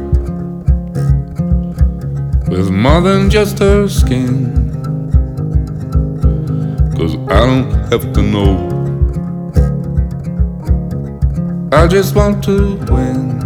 more 2.95 3.03
than 3.03 3.29
just 3.29 3.59
her 3.59 3.89
skin. 3.89 4.55
Cause 6.97 7.17
I 7.29 7.41
don't 7.45 7.73
have 7.91 8.13
to 8.13 8.23
know. 8.23 8.53
I 11.73 11.89
just 11.89 12.15
want 12.15 12.45
to 12.45 12.77
win. 12.93 13.44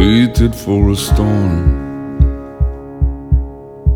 Waited 0.00 0.54
for 0.54 0.88
a 0.88 0.96
storm 0.96 1.60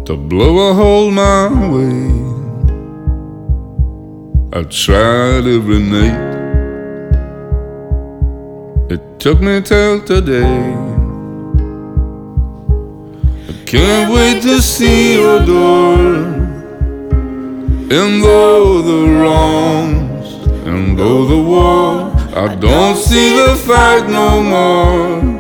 to 0.05 0.15
blow 0.15 0.55
a 0.69 0.75
hole 0.75 1.11
my 1.11 1.49
way. 1.75 2.05
I 4.53 4.65
tried 4.65 5.45
every 5.59 5.81
night. 5.97 6.35
It 8.95 9.03
took 9.19 9.41
me 9.41 9.63
till 9.63 10.05
today. 10.13 10.61
I 13.51 13.55
can't 13.65 14.13
wait 14.13 14.43
to 14.43 14.61
see 14.61 15.15
your 15.15 15.41
door. 15.47 15.97
And 17.99 18.13
though 18.23 18.83
the 18.91 19.03
wrongs, 19.19 20.29
and 20.69 20.99
though 20.99 21.25
the 21.35 21.43
war, 21.53 22.13
I 22.45 22.55
don't 22.57 22.99
see 22.99 23.29
the 23.41 23.55
fight 23.67 24.05
no 24.07 24.43
more. 24.43 25.34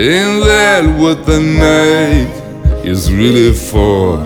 Ain't 0.00 0.44
that 0.44 0.84
what 0.96 1.26
the 1.26 1.40
night 1.40 2.30
is 2.86 3.12
really 3.12 3.52
for? 3.52 4.18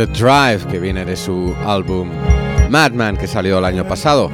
The 0.00 0.06
Drive 0.06 0.66
que 0.70 0.78
viene 0.78 1.04
de 1.04 1.14
su 1.14 1.54
álbum 1.66 2.08
Madman 2.70 3.18
que 3.18 3.26
salió 3.26 3.58
el 3.58 3.66
año 3.66 3.86
pasado. 3.86 4.30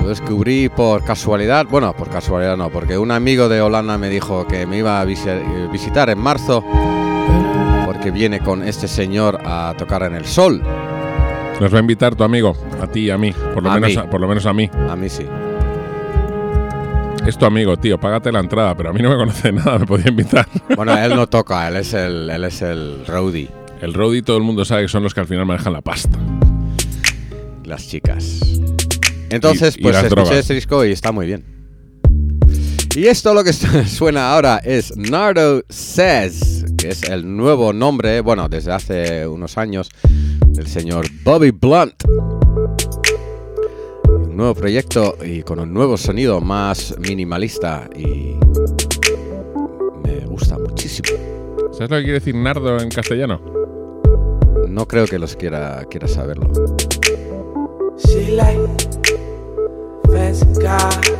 Lo 0.00 0.08
descubrí 0.08 0.70
por 0.70 1.04
casualidad, 1.04 1.66
bueno, 1.68 1.92
por 1.92 2.08
casualidad 2.08 2.56
no, 2.56 2.70
porque 2.70 2.96
un 2.96 3.10
amigo 3.10 3.50
de 3.50 3.60
Holanda 3.60 3.98
me 3.98 4.08
dijo 4.08 4.46
que 4.46 4.64
me 4.66 4.78
iba 4.78 4.98
a 4.98 5.04
eh, 5.04 5.68
visitar 5.70 6.08
en 6.08 6.18
marzo 6.18 6.64
porque 7.84 8.10
viene 8.10 8.40
con 8.40 8.62
este 8.66 8.88
señor 8.88 9.40
a 9.44 9.74
tocar 9.76 10.04
en 10.04 10.14
el 10.14 10.24
sol. 10.24 10.62
Nos 11.60 11.70
va 11.70 11.76
a 11.76 11.80
invitar 11.80 12.14
tu 12.14 12.24
amigo, 12.24 12.56
a 12.80 12.86
ti 12.86 13.00
y 13.00 13.10
a 13.10 13.18
mí, 13.18 13.30
por 13.52 13.62
lo, 13.62 13.70
A 13.70 13.74
menos, 13.74 13.90
mí. 13.90 13.96
A, 13.98 14.08
por 14.08 14.22
lo 14.22 14.26
menos 14.26 14.46
a 14.46 14.54
mí. 14.54 14.70
A 14.88 14.96
mí 14.96 15.10
sí. 15.10 15.26
Es 17.26 17.36
tu 17.36 17.44
amigo, 17.44 17.76
tío, 17.76 18.00
págate 18.00 18.32
la 18.32 18.40
entrada, 18.40 18.74
pero 18.74 18.88
a 18.88 18.92
mí 18.94 19.02
no 19.02 19.10
me 19.10 19.16
conoce 19.16 19.52
nada, 19.52 19.80
me 19.80 19.84
podía 19.84 20.08
invitar. 20.08 20.46
Bueno, 20.74 20.96
él 20.96 21.14
no 21.14 21.26
toca, 21.26 21.68
él 21.68 21.76
es 21.76 21.92
el, 21.92 22.30
él 22.30 22.44
es 22.44 22.62
el 22.62 23.04
roadie, 23.06 23.50
El 23.82 23.92
roadie 23.94 24.22
todo 24.22 24.36
el 24.38 24.42
mundo 24.44 24.64
sabe 24.64 24.82
que 24.82 24.88
son 24.88 25.02
los 25.02 25.12
que 25.12 25.20
al 25.20 25.26
final 25.26 25.44
manejan 25.46 25.72
la 25.72 25.80
pasta. 25.82 26.18
las 27.64 27.86
chicas. 27.88 28.40
Entonces, 29.30 29.76
Y- 29.76 29.80
y 29.80 29.82
pues 29.84 29.94
las 29.94 30.04
escuché 30.04 30.20
drogas. 30.22 30.38
este 30.40 30.54
disco 30.54 30.84
y 30.84 30.92
está 30.92 31.10
muy 31.12 31.26
bien. 31.26 31.44
Y 32.94 33.06
esto 33.06 33.32
lo 33.32 33.42
que 33.44 33.52
suena 33.86 34.32
ahora 34.34 34.58
es 34.58 34.94
Nardo 34.96 35.62
Says, 35.70 36.64
que 36.76 36.88
es 36.90 37.02
el 37.04 37.34
nuevo 37.36 37.72
nombre, 37.72 38.20
bueno, 38.20 38.48
desde 38.48 38.72
hace 38.72 39.26
unos 39.26 39.56
años, 39.56 39.88
del 40.48 40.66
señor 40.66 41.06
Bobby 41.24 41.50
Blunt. 41.50 41.94
Un 44.08 44.36
nuevo 44.36 44.54
proyecto 44.54 45.16
y 45.24 45.42
con 45.42 45.58
un 45.60 45.72
nuevo 45.72 45.96
sonido 45.96 46.40
más 46.40 46.94
minimalista 46.98 47.88
y 47.96 48.34
me 50.04 50.26
gusta 50.26 50.58
muchísimo. 50.58 51.08
¿Sabes 51.72 51.90
lo 51.90 51.96
que 51.96 52.02
quiere 52.02 52.18
decir 52.18 52.34
nardo 52.34 52.78
en 52.78 52.90
castellano? 52.90 53.40
No 54.72 54.86
creo 54.88 55.04
que 55.04 55.18
los 55.18 55.36
quiera, 55.36 55.84
quiera 55.84 56.08
saberlo. 56.08 56.50
She 57.98 58.34
like 58.34 58.58
fancy 60.10 60.46
cars, 60.62 61.12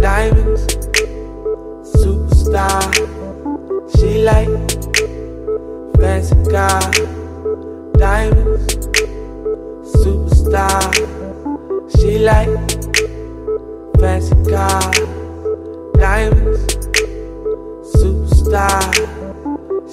diamonds, 0.00 0.78
superstar. 1.82 2.88
She 3.96 4.22
like 4.22 4.48
fancy 5.98 6.36
cars, 6.52 7.02
diamonds, 7.98 8.78
superstar. 9.82 10.92
She 11.98 12.20
like 12.20 12.48
fancy 13.98 14.36
cars, 14.48 15.00
diamonds, 15.98 16.78
superstar. 17.92 18.92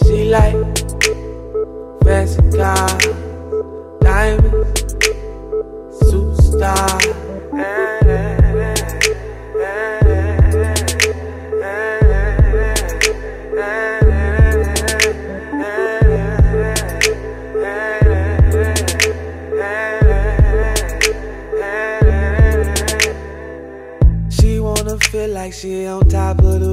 She 0.04 0.26
like 0.26 0.89
cars, 2.10 2.36
diamonds 4.02 4.94
superstar. 6.02 7.30
Feel 25.12 25.30
like 25.30 25.54
she 25.54 25.88
on 25.88 26.08
top 26.08 26.38
of 26.38 26.60
the 26.60 26.69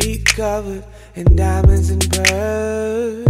Feet 0.00 0.24
covered 0.24 0.82
in 1.14 1.36
diamonds 1.36 1.88
and 1.88 2.02
pearls. 2.10 3.28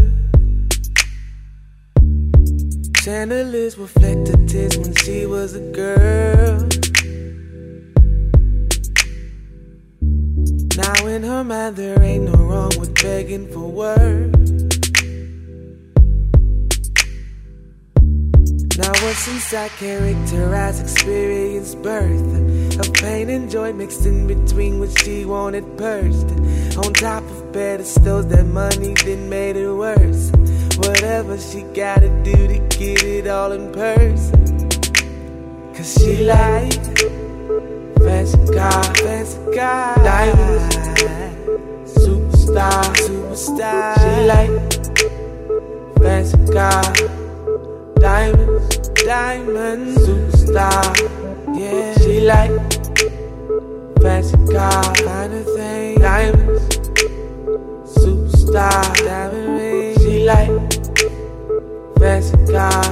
Chandeliers 3.02 3.76
reflected 3.76 4.48
tears 4.48 4.78
when 4.78 4.94
she 4.94 5.26
was 5.26 5.54
a 5.54 5.60
girl. 5.60 6.66
Now 10.78 11.06
in 11.06 11.22
her 11.24 11.44
mind 11.44 11.76
there 11.76 12.02
ain't 12.02 12.32
no 12.32 12.32
wrong 12.32 12.70
with 12.80 12.94
begging 12.94 13.46
for 13.52 13.68
work. 13.68 14.32
Now 18.78 18.92
what's 19.04 19.28
inside 19.28 19.70
characterized 19.72 20.80
experience 20.80 21.74
birth 21.74 22.63
of 22.78 22.92
pain 22.94 23.30
and 23.30 23.50
joy 23.50 23.72
mixed 23.72 24.04
in 24.06 24.26
between 24.26 24.78
what 24.80 24.98
she 25.00 25.24
wanted 25.24 25.64
pursed 25.78 26.30
on 26.76 26.92
top 26.94 27.22
of 27.22 27.52
pedestals 27.52 28.26
that 28.28 28.44
money 28.46 28.94
then 29.04 29.28
made 29.28 29.56
it 29.56 29.72
worse. 29.72 30.30
Whatever 30.76 31.38
she 31.38 31.62
gotta 31.74 32.08
do 32.22 32.36
to 32.48 32.58
get 32.76 33.02
it 33.02 33.26
all 33.26 33.52
in 33.52 33.72
person 33.72 34.44
cause 35.74 35.94
she 35.94 36.24
like 36.24 36.72
fancy 38.04 38.38
car 38.52 38.84
fancy 38.94 39.38
car. 39.56 39.94
Diamonds 39.96 40.74
superstar 42.54 42.84
superstar. 43.04 43.94
She 44.02 44.12
like 44.32 44.54
fancy 46.02 46.52
car. 46.52 46.82
Diamonds, 47.98 48.88
diamonds, 49.04 49.96
superstar. 49.98 51.23
Yeah, 51.56 51.94
she 51.98 52.20
like 52.20 52.50
fancy 54.02 54.36
car, 54.52 54.92
kind 54.94 55.34
of 55.34 55.44
thing. 55.54 56.00
Diamonds, 56.00 56.78
superstar, 57.96 58.94
diamond 59.04 59.58
ring. 59.58 59.94
She 60.00 60.24
like 60.24 60.50
fancy 61.98 62.36
car, 62.52 62.82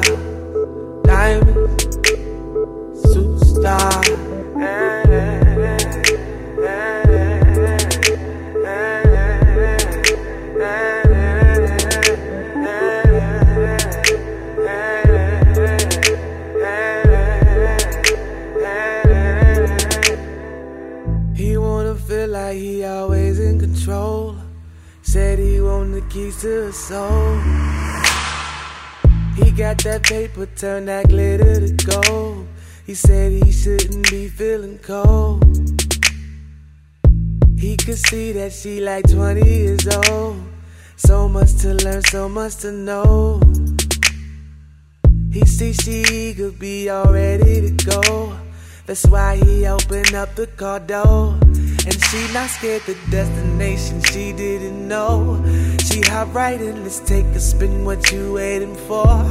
keys 26.12 26.42
to 26.42 26.66
his 26.66 26.76
soul. 26.76 27.38
He 29.34 29.50
got 29.50 29.78
that 29.84 30.02
paper, 30.02 30.44
turn 30.44 30.84
that 30.84 31.08
glitter 31.08 31.66
to 31.66 31.72
gold. 31.86 32.48
He 32.84 32.94
said 32.94 33.32
he 33.32 33.50
shouldn't 33.50 34.10
be 34.10 34.28
feeling 34.28 34.78
cold. 34.78 35.42
He 37.56 37.76
could 37.78 37.96
see 37.96 38.32
that 38.32 38.52
she 38.52 38.80
like 38.80 39.08
20 39.08 39.40
years 39.40 39.88
old. 40.08 40.36
So 40.96 41.28
much 41.28 41.56
to 41.62 41.74
learn, 41.74 42.02
so 42.02 42.28
much 42.28 42.56
to 42.56 42.72
know. 42.72 43.40
He 45.32 45.46
see 45.46 45.72
she 45.72 46.34
could 46.34 46.58
be 46.58 46.90
all 46.90 47.10
ready 47.10 47.70
to 47.70 47.86
go. 47.86 48.36
That's 48.84 49.06
why 49.06 49.36
he 49.36 49.66
opened 49.66 50.14
up 50.14 50.34
the 50.34 50.46
car 50.46 50.80
door. 50.80 51.41
And 51.84 52.04
she 52.04 52.32
not 52.32 52.48
scared 52.48 52.82
the 52.82 52.94
destination 53.10 54.02
she 54.04 54.32
didn't 54.32 54.86
know. 54.86 55.42
She 55.82 56.00
hop 56.02 56.32
right 56.32 56.60
in, 56.60 56.84
let's 56.84 57.00
take 57.00 57.26
a 57.26 57.40
spin. 57.40 57.84
What 57.84 58.12
you 58.12 58.34
waiting 58.34 58.76
for? 58.86 59.24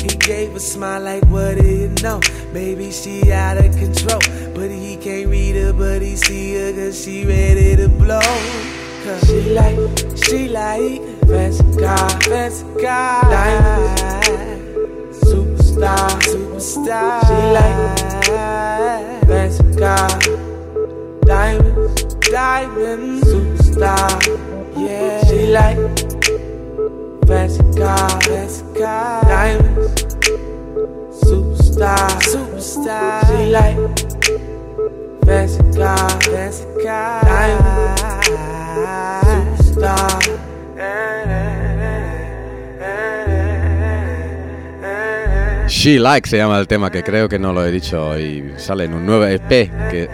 He 0.00 0.08
gave 0.16 0.54
a 0.54 0.60
smile 0.60 1.02
like, 1.02 1.24
what 1.26 1.58
do 1.58 1.66
you 1.66 1.88
know? 2.02 2.20
Maybe 2.52 2.90
she 2.90 3.30
out 3.30 3.58
of 3.58 3.76
control. 3.76 4.20
But 4.54 4.70
he 4.70 4.96
can't 4.96 5.28
read 5.28 5.56
her, 5.56 5.74
but 5.74 6.00
he 6.00 6.16
see 6.16 6.54
her 6.54 6.72
cause 6.72 7.04
she 7.04 7.26
ready 7.26 7.76
to 7.76 7.88
blow. 7.88 8.20
Cause 9.04 9.20
she 9.26 9.50
like, 9.52 9.78
she 10.24 10.48
like 10.48 11.02
fancy 11.28 11.64
car, 11.78 12.08
fancy 12.22 12.64
car. 12.82 13.22
Diamonds, 13.30 15.20
superstar, 15.20 16.08
superstar. 16.30 17.20
She 17.26 17.38
like 17.56 18.00
fancy 19.26 19.76
car, 19.78 20.08
diamonds, 21.26 21.69
diamonds, 22.30 23.22
superstar. 23.26 24.08
Yeah, 24.76 25.24
she 25.26 25.46
like 25.48 25.78
fancy 27.26 27.62
car, 27.78 28.08
fancy 28.22 28.64
car, 28.78 29.22
diamonds, 29.22 29.92
superstar, 31.22 32.08
superstar. 32.32 33.26
She 33.26 33.50
like 33.50 33.76
fancy 35.24 35.62
car, 35.78 36.08
fancy 36.22 36.64
car, 36.84 37.24
diamonds, 37.24 38.02
superstar. 39.62 40.40
She 45.68 45.98
Like 45.98 46.28
se 46.28 46.36
llama 46.36 46.58
el 46.58 46.66
tema 46.66 46.90
que 46.90 47.02
creo 47.02 47.28
que 47.28 47.38
no 47.38 47.54
lo 47.54 47.64
he 47.64 47.70
dicho 47.70 48.18
y 48.18 48.52
sale 48.58 48.84
en 48.84 48.92
un 48.92 49.06
nuevo 49.06 49.24
EP 49.24 49.48
que 49.48 50.10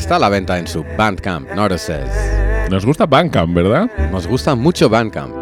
está 0.00 0.16
a 0.16 0.18
la 0.18 0.30
venta 0.30 0.58
en 0.58 0.66
su 0.66 0.82
Bandcamp, 0.96 1.50
Notice 1.50 1.78
Says. 1.78 2.70
Nos 2.70 2.86
gusta 2.86 3.04
Bandcamp, 3.04 3.54
¿verdad? 3.54 3.90
Nos 4.10 4.26
gusta 4.26 4.54
mucho 4.54 4.88
Bandcamp. 4.88 5.34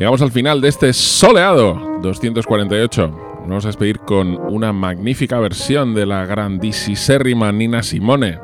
Llegamos 0.00 0.20
al 0.20 0.32
final 0.32 0.60
de 0.60 0.68
este 0.68 0.92
soleado 0.92 2.00
248. 2.02 3.08
Nos 3.08 3.48
vamos 3.48 3.64
a 3.64 3.68
despedir 3.68 4.00
con 4.00 4.36
una 4.52 4.72
magnífica 4.72 5.38
versión 5.38 5.94
de 5.94 6.06
la 6.06 6.26
grandísima 6.26 7.52
Nina 7.52 7.84
Simone, 7.84 8.40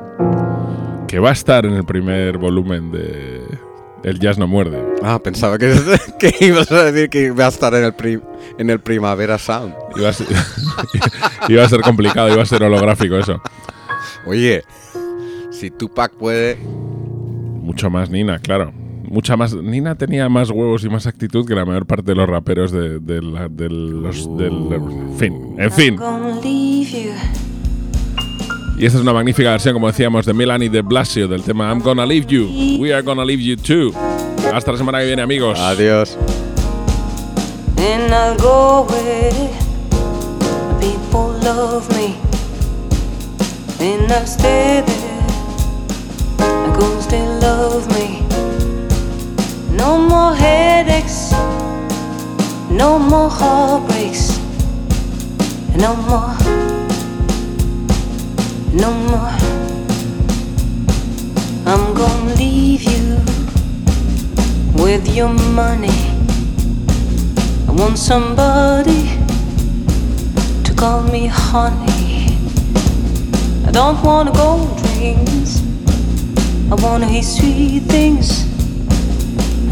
que 1.08 1.18
va 1.18 1.30
a 1.30 1.32
estar 1.32 1.66
en 1.66 1.72
el 1.72 1.84
primer 1.84 2.38
volumen 2.38 2.92
de 2.92 3.42
El 4.04 4.20
Jazz 4.20 4.38
No 4.38 4.46
Muerde. 4.46 4.93
Ah, 5.07 5.18
pensaba 5.22 5.59
que, 5.59 5.74
que 6.18 6.34
ibas 6.46 6.72
a 6.72 6.84
decir 6.90 7.11
que 7.11 7.24
iba 7.26 7.44
a 7.44 7.48
estar 7.48 7.74
en 7.74 7.84
el, 7.84 7.92
prim- 7.92 8.22
en 8.59 8.70
el 8.70 8.80
Primavera 8.80 9.36
Sound. 9.38 9.74
Iba 9.96 10.09
a, 10.09 10.12
ser, 10.14 10.26
iba 11.48 11.62
a 11.62 11.68
ser 11.68 11.82
complicado, 11.82 12.32
iba 12.32 12.42
a 12.42 12.46
ser 12.46 12.62
holográfico 12.62 13.16
eso. 13.18 13.40
Oye, 14.26 14.62
si 15.50 15.70
Tupac 15.70 16.12
puede, 16.14 16.57
Mucho 16.57 17.90
más 17.90 18.09
Nina, 18.09 18.38
claro. 18.38 18.72
Mucha 19.07 19.36
más. 19.36 19.55
Nina 19.55 19.94
tenía 19.94 20.28
más 20.30 20.50
huevos 20.50 20.82
y 20.84 20.88
más 20.88 21.07
actitud 21.07 21.46
que 21.46 21.55
la 21.55 21.64
mayor 21.66 21.86
parte 21.86 22.02
de 22.12 22.14
los 22.14 22.28
raperos 22.28 22.72
de, 22.72 22.98
de 22.98 23.20
la- 23.22 23.48
de 23.48 23.68
los. 23.68 24.36
del- 24.38 24.72
en 24.72 25.16
fin, 25.18 25.55
en 25.59 25.70
fin. 25.70 25.98
Y 28.76 28.86
esta 28.86 28.98
es 28.98 29.02
una 29.02 29.12
magnífica 29.12 29.50
versión, 29.50 29.74
como 29.74 29.86
decíamos, 29.86 30.26
de 30.26 30.32
Melanie 30.32 30.68
de 30.70 30.80
Blasio 30.82 31.28
del 31.28 31.42
tema 31.42 31.68
I'm 31.70 31.80
Gonna 31.80 32.05
Leave 32.07 32.26
You. 32.26 32.78
We 32.80 32.92
Are 32.92 33.02
Gonna 33.02 33.24
Leave 33.24 33.42
You 33.42 33.57
Too. 33.57 33.92
Hasta 34.53 34.72
la 34.72 34.78
semana 34.78 34.99
que 35.01 35.07
viene, 35.07 35.22
amigos. 35.22 35.59
adiós. 35.59 36.16
And 37.76 38.12
I'll 38.14 38.36
go 38.36 38.86
where 38.88 39.51
people 40.80 41.34
love 41.42 41.88
me. 41.97 42.16
And 43.80 44.11
I'll 44.12 44.26
stay 44.26 44.82
there. 44.86 46.74
Cause 46.74 47.07
they 47.09 47.26
love 47.40 47.86
me. 47.95 48.22
No 49.76 49.99
more 49.99 50.34
headaches. 50.34 51.32
No 52.70 52.99
more 52.99 53.28
heartbreaks. 53.30 54.38
No 55.76 55.95
more. 55.97 56.34
No 58.72 58.92
more. 58.92 59.34
I'm 61.66 61.95
gonna 61.95 62.34
leave 62.36 62.82
you 62.82 63.13
with 64.85 65.16
your 65.16 65.32
money. 65.32 65.99
I 67.66 67.70
want 67.70 67.97
somebody 67.97 69.16
to 70.62 70.74
call 70.76 71.03
me 71.05 71.26
honey. 71.26 72.37
I 73.66 73.70
don't 73.72 73.99
wanna 74.05 74.32
gold 74.32 74.78
rings. 74.99 75.62
I 76.70 76.74
wanna 76.85 77.07
hear 77.07 77.22
sweet 77.22 77.85
things. 77.95 78.45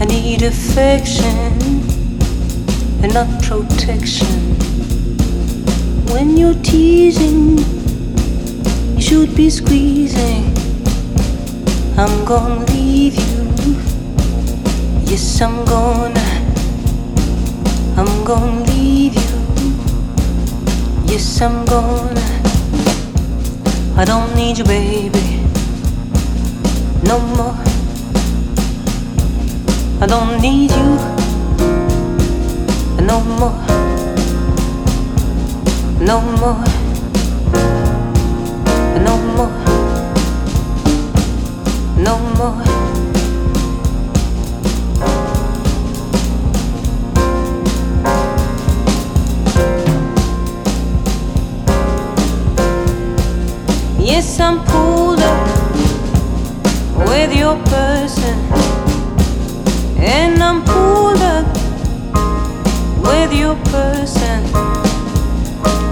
I 0.01 0.07
need 0.07 0.41
affection 0.45 1.53
and 3.03 3.13
not 3.13 3.29
protection. 3.43 4.35
When 6.15 6.39
you're 6.39 6.61
teasing, 6.63 7.59
you 8.97 9.03
should 9.03 9.37
be 9.37 9.51
squeezing. 9.51 10.45
I'm 11.99 12.25
gonna 12.25 12.65
leave 12.73 13.17
you. 13.17 13.52
Yes, 15.13 15.43
I'm 15.43 15.63
gonna. 15.67 16.25
I'm 17.99 18.25
gonna 18.25 18.65
leave 18.65 19.15
you. 19.15 19.37
Yes, 21.05 21.39
I'm 21.43 21.67
gonna. 21.67 22.25
I 23.95 24.07
don't 24.07 24.35
need 24.35 24.57
you, 24.57 24.65
baby. 24.65 25.45
No 27.05 27.19
more. 27.37 27.55
I 30.01 30.07
don't 30.07 30.41
need 30.41 30.71
you. 30.71 30.97
No 33.05 33.21
more. 33.37 33.53
No 36.01 36.23
more. 36.41 36.65
No 39.05 39.19
more. 39.37 39.53
No 41.99 42.19
more. 42.39 42.72
Yes, 54.25 54.39
I'm 54.39 54.65
pulled 54.67 55.19
up 55.19 55.49
with 57.09 57.35
your 57.37 57.57
person, 57.65 58.39
and 59.99 60.41
I'm 60.41 60.63
pulled 60.63 61.21
up 61.21 61.45
with 63.03 63.33
your 63.35 63.57
person. 63.75 64.45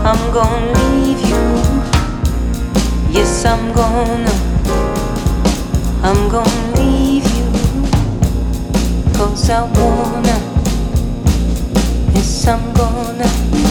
I'm 0.07 0.23
gonna 0.33 0.79
leave 0.79 1.21
you. 1.33 1.45
Yes, 3.11 3.45
I'm 3.45 3.73
gonna. 3.73 4.35
I'm 6.05 6.29
gonna 6.31 6.77
leave 6.77 7.27
you. 7.37 7.51
Cause 9.13 9.51
I 9.51 9.63
wanna. 9.63 10.39
Yes, 12.15 12.47
I'm 12.47 12.73
gonna. 12.75 13.70